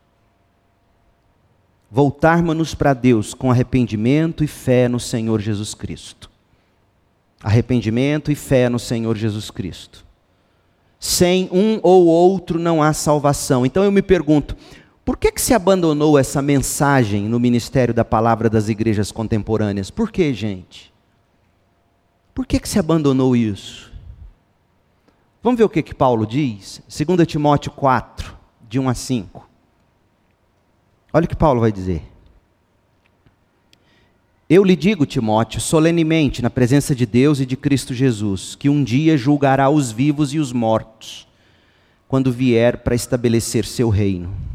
[1.90, 6.30] voltarmos-nos para Deus com arrependimento e fé no Senhor Jesus Cristo.
[7.42, 10.06] Arrependimento e fé no Senhor Jesus Cristo.
[10.98, 13.66] Sem um ou outro não há salvação.
[13.66, 14.56] Então eu me pergunto,
[15.08, 19.90] por que, que se abandonou essa mensagem no ministério da palavra das igrejas contemporâneas?
[19.90, 20.92] Por que, gente?
[22.34, 23.90] Por que, que se abandonou isso?
[25.42, 26.82] Vamos ver o que, que Paulo diz?
[26.86, 28.36] 2 Timóteo 4,
[28.68, 29.48] de 1 a 5.
[31.10, 32.02] Olha o que Paulo vai dizer.
[34.46, 38.84] Eu lhe digo, Timóteo, solenemente, na presença de Deus e de Cristo Jesus, que um
[38.84, 41.26] dia julgará os vivos e os mortos,
[42.06, 44.47] quando vier para estabelecer seu reino.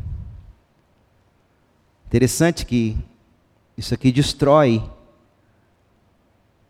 [2.14, 2.96] Interessante que
[3.76, 4.84] isso aqui destrói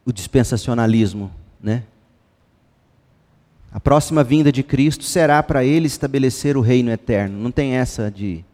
[0.05, 1.29] o dispensacionalismo,
[1.61, 1.83] né?
[3.69, 7.37] A próxima vinda de Cristo será para ele estabelecer o reino eterno.
[7.37, 8.45] Não tem essa de.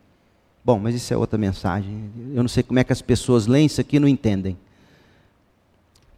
[0.65, 2.09] Bom, mas isso é outra mensagem.
[2.33, 4.57] Eu não sei como é que as pessoas leem isso aqui e não entendem.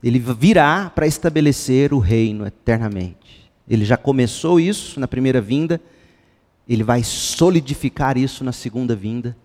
[0.02, 3.52] Ele virá para estabelecer o reino eternamente.
[3.68, 5.82] Ele já começou isso na primeira vinda,
[6.66, 9.36] ele vai solidificar isso na segunda vinda.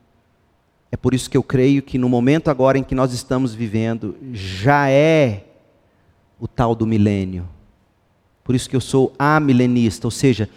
[0.91, 4.16] É por isso que eu creio que no momento agora em que nós estamos vivendo,
[4.32, 5.45] já é
[6.39, 7.49] o tal do milênio.
[8.45, 10.49] Por isso que eu sou amilenista, ou seja,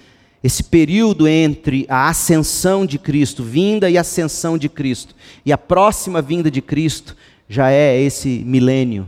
[0.43, 5.15] esse período entre a ascensão de Cristo, vinda e ascensão de Cristo,
[5.45, 7.15] e a próxima vinda de Cristo,
[7.47, 9.07] já é esse milênio.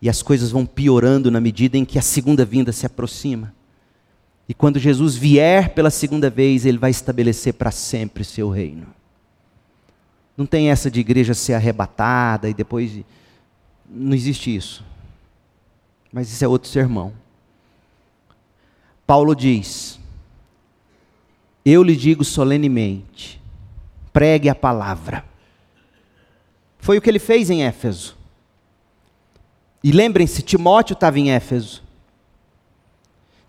[0.00, 3.54] E as coisas vão piorando na medida em que a segunda vinda se aproxima.
[4.48, 8.86] E quando Jesus vier pela segunda vez, ele vai estabelecer para sempre seu reino.
[10.36, 13.00] Não tem essa de igreja ser arrebatada e depois
[13.88, 14.84] não existe isso.
[16.12, 17.12] Mas isso é outro sermão.
[19.06, 19.98] Paulo diz:
[21.64, 23.40] Eu lhe digo solenemente,
[24.12, 25.24] pregue a palavra.
[26.78, 28.16] Foi o que ele fez em Éfeso.
[29.82, 31.83] E lembrem-se, Timóteo estava em Éfeso.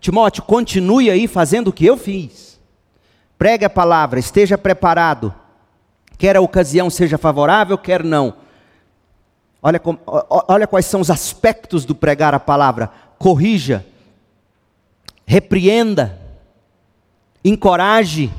[0.00, 2.60] Timóteo, continue aí fazendo o que eu fiz.
[3.38, 5.34] Pregue a palavra, esteja preparado.
[6.18, 8.46] Quer a ocasião seja favorável, quer não
[9.66, 9.80] Olha,
[10.46, 12.88] olha quais são os aspectos do pregar a palavra:
[13.18, 13.84] corrija,
[15.26, 16.20] repreenda,
[17.44, 18.32] encoraje,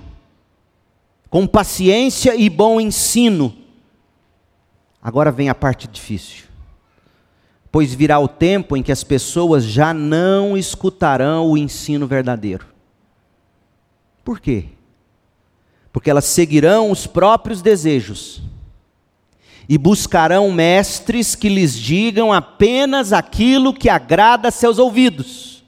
[1.30, 3.54] com paciência e bom ensino.
[5.02, 6.46] Agora vem a parte difícil.
[7.72, 12.66] Pois virá o tempo em que as pessoas já não escutarão o ensino verdadeiro.
[14.24, 14.66] Por quê?
[15.92, 18.42] Porque elas seguirão os próprios desejos
[19.70, 25.64] e buscarão mestres que lhes digam apenas aquilo que agrada seus ouvidos.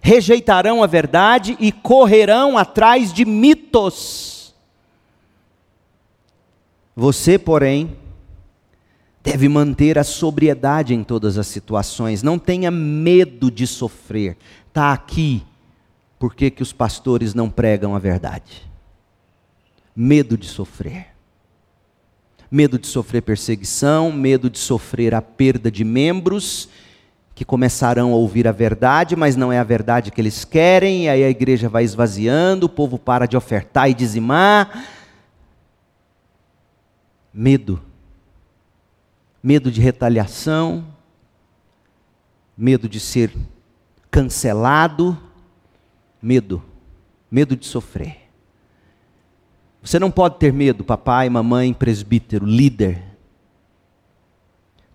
[0.00, 4.54] Rejeitarão a verdade e correrão atrás de mitos.
[6.94, 7.96] Você, porém,
[9.26, 14.36] deve manter a sobriedade em todas as situações, não tenha medo de sofrer.
[14.68, 15.42] Está aqui,
[16.16, 18.70] por que, que os pastores não pregam a verdade?
[19.96, 21.08] Medo de sofrer.
[22.48, 26.68] Medo de sofrer perseguição, medo de sofrer a perda de membros
[27.34, 31.08] que começarão a ouvir a verdade, mas não é a verdade que eles querem, e
[31.08, 34.86] aí a igreja vai esvaziando, o povo para de ofertar e dizimar.
[37.34, 37.82] Medo.
[39.46, 40.84] Medo de retaliação,
[42.58, 43.32] medo de ser
[44.10, 45.16] cancelado,
[46.20, 46.60] medo,
[47.30, 48.28] medo de sofrer.
[49.80, 53.00] Você não pode ter medo, papai, mamãe, presbítero, líder,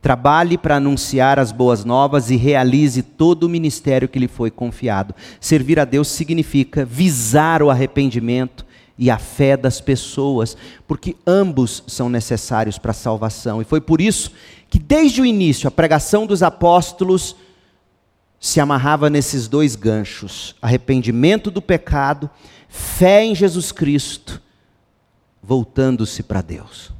[0.02, 5.14] Trabalhe para anunciar as boas novas e realize todo o ministério que lhe foi confiado.
[5.40, 8.66] Servir a Deus significa visar o arrependimento
[8.98, 10.56] e a fé das pessoas,
[10.88, 13.62] porque ambos são necessários para a salvação.
[13.62, 14.32] E foi por isso
[14.70, 17.36] que, desde o início, a pregação dos apóstolos
[18.40, 22.30] se amarrava nesses dois ganchos: arrependimento do pecado,
[22.68, 24.42] fé em Jesus Cristo,
[25.42, 26.92] voltando-se para Deus.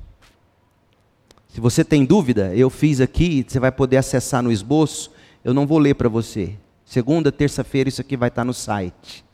[1.54, 5.12] Se você tem dúvida, eu fiz aqui, você vai poder acessar no esboço.
[5.44, 6.56] Eu não vou ler para você.
[6.86, 9.26] Segunda, terça-feira, isso aqui vai estar no site.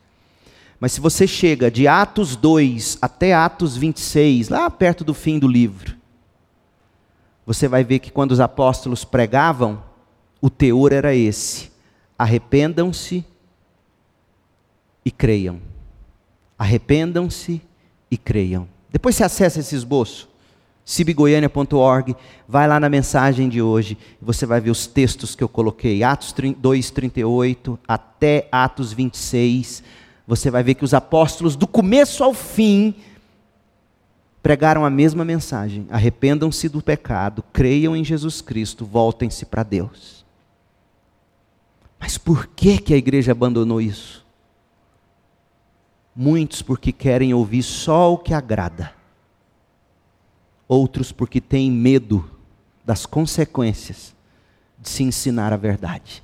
[0.80, 5.48] Mas se você chega de Atos 2 até Atos 26, lá perto do fim do
[5.48, 5.96] livro,
[7.44, 9.82] você vai ver que quando os apóstolos pregavam,
[10.40, 11.70] o teor era esse:
[12.18, 13.24] arrependam-se
[15.04, 15.60] e creiam.
[16.58, 17.60] Arrependam-se
[18.10, 18.68] e creiam.
[18.90, 20.28] Depois você acessa esse esboço
[20.88, 22.16] cibgoiania.org,
[22.48, 26.34] vai lá na mensagem de hoje, você vai ver os textos que eu coloquei, Atos
[26.56, 29.84] 2, 38 até Atos 26.
[30.28, 32.94] Você vai ver que os apóstolos, do começo ao fim,
[34.42, 40.24] pregaram a mesma mensagem: arrependam-se do pecado, creiam em Jesus Cristo, voltem-se para Deus.
[41.98, 44.24] Mas por que, que a igreja abandonou isso?
[46.14, 48.92] Muitos porque querem ouvir só o que agrada
[50.68, 52.30] outros porque têm medo
[52.84, 54.14] das consequências
[54.78, 56.22] de se ensinar a verdade.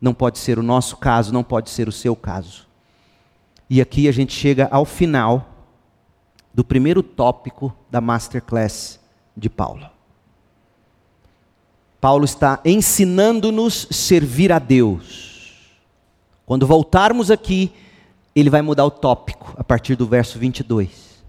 [0.00, 2.65] Não pode ser o nosso caso, não pode ser o seu caso.
[3.68, 5.52] E aqui a gente chega ao final
[6.54, 9.00] do primeiro tópico da masterclass
[9.36, 9.90] de Paulo.
[12.00, 15.74] Paulo está ensinando-nos servir a Deus.
[16.44, 17.72] Quando voltarmos aqui,
[18.34, 21.24] ele vai mudar o tópico a partir do verso 22.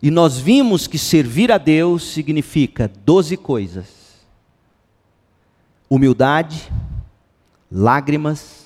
[0.00, 3.86] E nós vimos que servir a Deus significa doze coisas:
[5.88, 6.70] humildade,
[7.70, 8.65] lágrimas,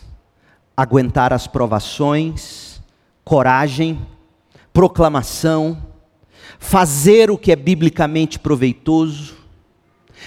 [0.77, 2.81] aguentar as provações,
[3.25, 3.99] coragem,
[4.73, 5.81] proclamação,
[6.59, 9.35] fazer o que é biblicamente proveitoso,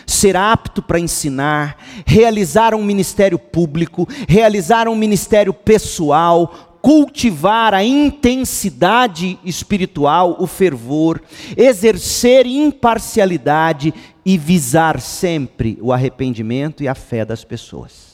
[0.05, 9.39] ser apto para ensinar, realizar um ministério público, realizar um ministério pessoal, cultivar a intensidade
[9.45, 11.21] espiritual, o fervor,
[11.55, 13.93] exercer imparcialidade
[14.25, 18.12] e visar sempre o arrependimento e a fé das pessoas.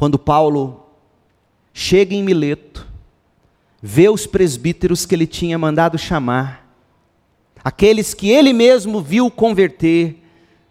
[0.00, 0.86] Quando Paulo
[1.74, 2.88] chega em Mileto,
[3.82, 6.74] vê os presbíteros que ele tinha mandado chamar,
[7.62, 10.16] aqueles que ele mesmo viu converter,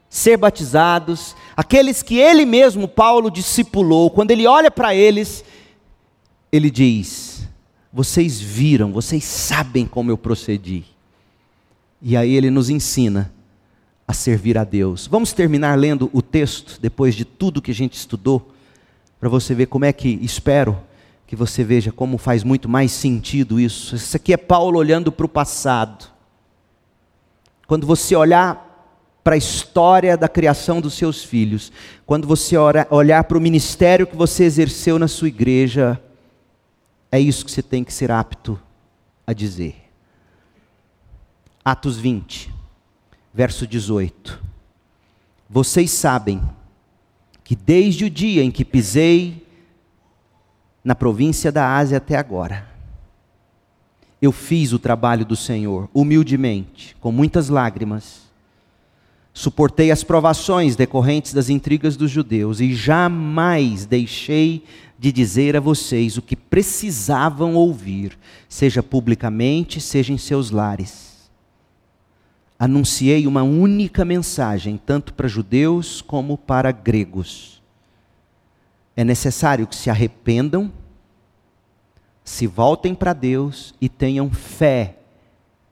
[0.10, 5.46] ser batizados, aqueles que ele mesmo, Paulo, discipulou, quando ele olha para eles,
[6.52, 7.48] ele diz:
[7.94, 10.84] Vocês viram, vocês sabem como eu procedi.
[12.02, 13.32] E aí ele nos ensina
[14.08, 15.06] a servir a Deus.
[15.06, 18.54] Vamos terminar lendo o texto, depois de tudo que a gente estudou,
[19.20, 20.80] para você ver como é que, espero
[21.28, 23.96] que você veja como faz muito mais sentido isso.
[23.96, 26.10] Isso aqui é Paulo olhando para o passado.
[27.68, 28.66] Quando você olhar
[29.24, 31.72] para a história da criação dos seus filhos,
[32.06, 32.56] quando você
[32.90, 36.02] olhar para o ministério que você exerceu na sua igreja,
[37.12, 38.60] é isso que você tem que ser apto
[39.28, 39.76] a dizer.
[41.64, 42.52] Atos 20,
[43.32, 44.42] verso 18.
[45.48, 46.42] Vocês sabem
[47.50, 49.44] que desde o dia em que pisei
[50.84, 52.70] na província da Ásia até agora,
[54.22, 58.30] eu fiz o trabalho do Senhor humildemente, com muitas lágrimas.
[59.34, 64.64] Suportei as provações decorrentes das intrigas dos judeus e jamais deixei
[65.00, 68.16] de dizer a vocês o que precisavam ouvir,
[68.48, 71.09] seja publicamente, seja em seus lares.
[72.60, 77.64] Anunciei uma única mensagem, tanto para judeus como para gregos.
[78.98, 80.70] É necessário que se arrependam,
[82.22, 84.98] se voltem para Deus e tenham fé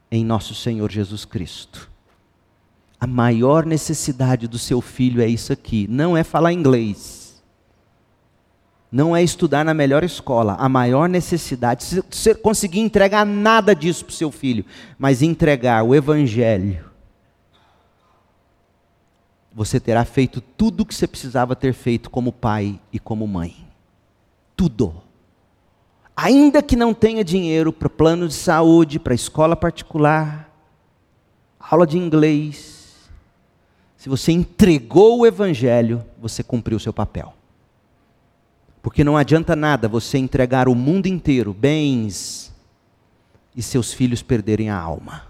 [0.09, 1.91] em nosso Senhor Jesus Cristo.
[2.99, 5.87] A maior necessidade do seu filho é isso aqui.
[5.89, 7.16] Não é falar inglês.
[8.91, 10.55] Não é estudar na melhor escola.
[10.59, 14.65] A maior necessidade, se você conseguir entregar nada disso para o seu filho,
[14.97, 16.85] mas entregar o Evangelho,
[19.53, 23.67] você terá feito tudo o que você precisava ter feito como pai e como mãe.
[24.55, 25.01] Tudo.
[26.15, 30.49] Ainda que não tenha dinheiro para plano de saúde, para escola particular,
[31.59, 33.09] aula de inglês,
[33.97, 37.33] se você entregou o Evangelho, você cumpriu o seu papel.
[38.81, 42.53] Porque não adianta nada você entregar o mundo inteiro, bens,
[43.55, 45.25] e seus filhos perderem a alma.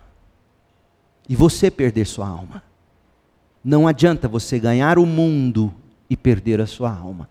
[1.29, 2.61] E você perder sua alma.
[3.63, 5.73] Não adianta você ganhar o mundo
[6.09, 7.29] e perder a sua alma.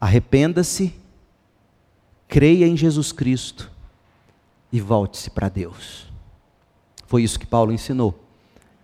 [0.00, 0.94] Arrependa-se,
[2.28, 3.70] creia em Jesus Cristo
[4.72, 6.06] e volte-se para Deus.
[7.06, 8.18] Foi isso que Paulo ensinou.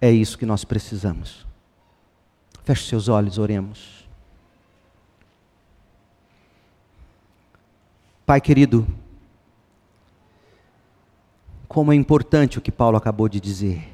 [0.01, 1.47] É isso que nós precisamos.
[2.65, 4.02] Feche seus olhos, oremos.
[8.25, 8.87] Pai querido,
[11.67, 13.93] como é importante o que Paulo acabou de dizer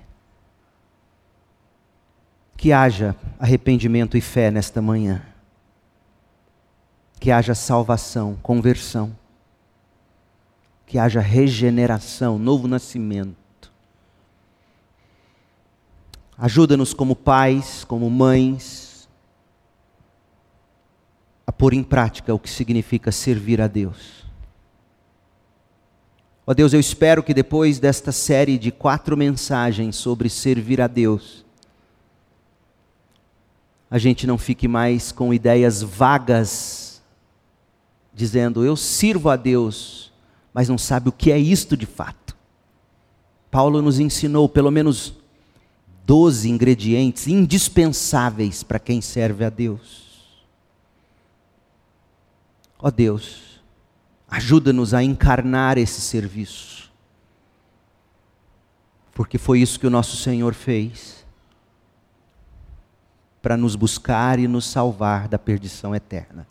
[2.59, 5.23] que haja arrependimento e fé nesta manhã.
[7.21, 9.17] Que haja salvação, conversão.
[10.85, 13.73] Que haja regeneração, novo nascimento.
[16.37, 18.88] Ajuda-nos como pais, como mães,
[21.59, 24.25] pôr em prática o que significa servir a Deus.
[26.47, 31.45] Ó Deus, eu espero que depois desta série de quatro mensagens sobre servir a Deus,
[33.91, 37.03] a gente não fique mais com ideias vagas,
[38.15, 40.13] dizendo eu sirvo a Deus,
[40.55, 42.37] mas não sabe o que é isto de fato.
[43.51, 45.15] Paulo nos ensinou pelo menos
[46.07, 50.08] 12 ingredientes indispensáveis para quem serve a Deus.
[52.79, 53.61] Ó Deus,
[54.29, 56.93] ajuda-nos a encarnar esse serviço,
[59.13, 61.27] porque foi isso que o nosso Senhor fez
[63.43, 66.47] para nos buscar e nos salvar da perdição eterna.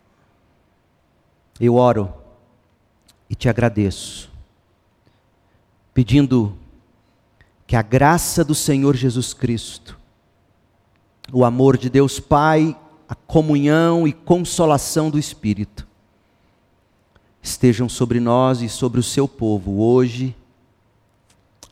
[1.58, 2.12] Eu oro
[3.30, 4.30] e te agradeço,
[5.94, 6.56] pedindo
[7.66, 9.98] que a graça do Senhor Jesus Cristo,
[11.32, 15.87] o amor de Deus Pai, a comunhão e consolação do Espírito,
[17.42, 20.34] estejam sobre nós e sobre o seu povo hoje,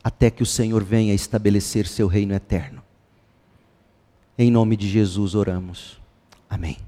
[0.03, 2.83] até que o Senhor venha estabelecer seu reino eterno.
[4.39, 5.99] Em nome de Jesus oramos.
[6.49, 6.86] Amém.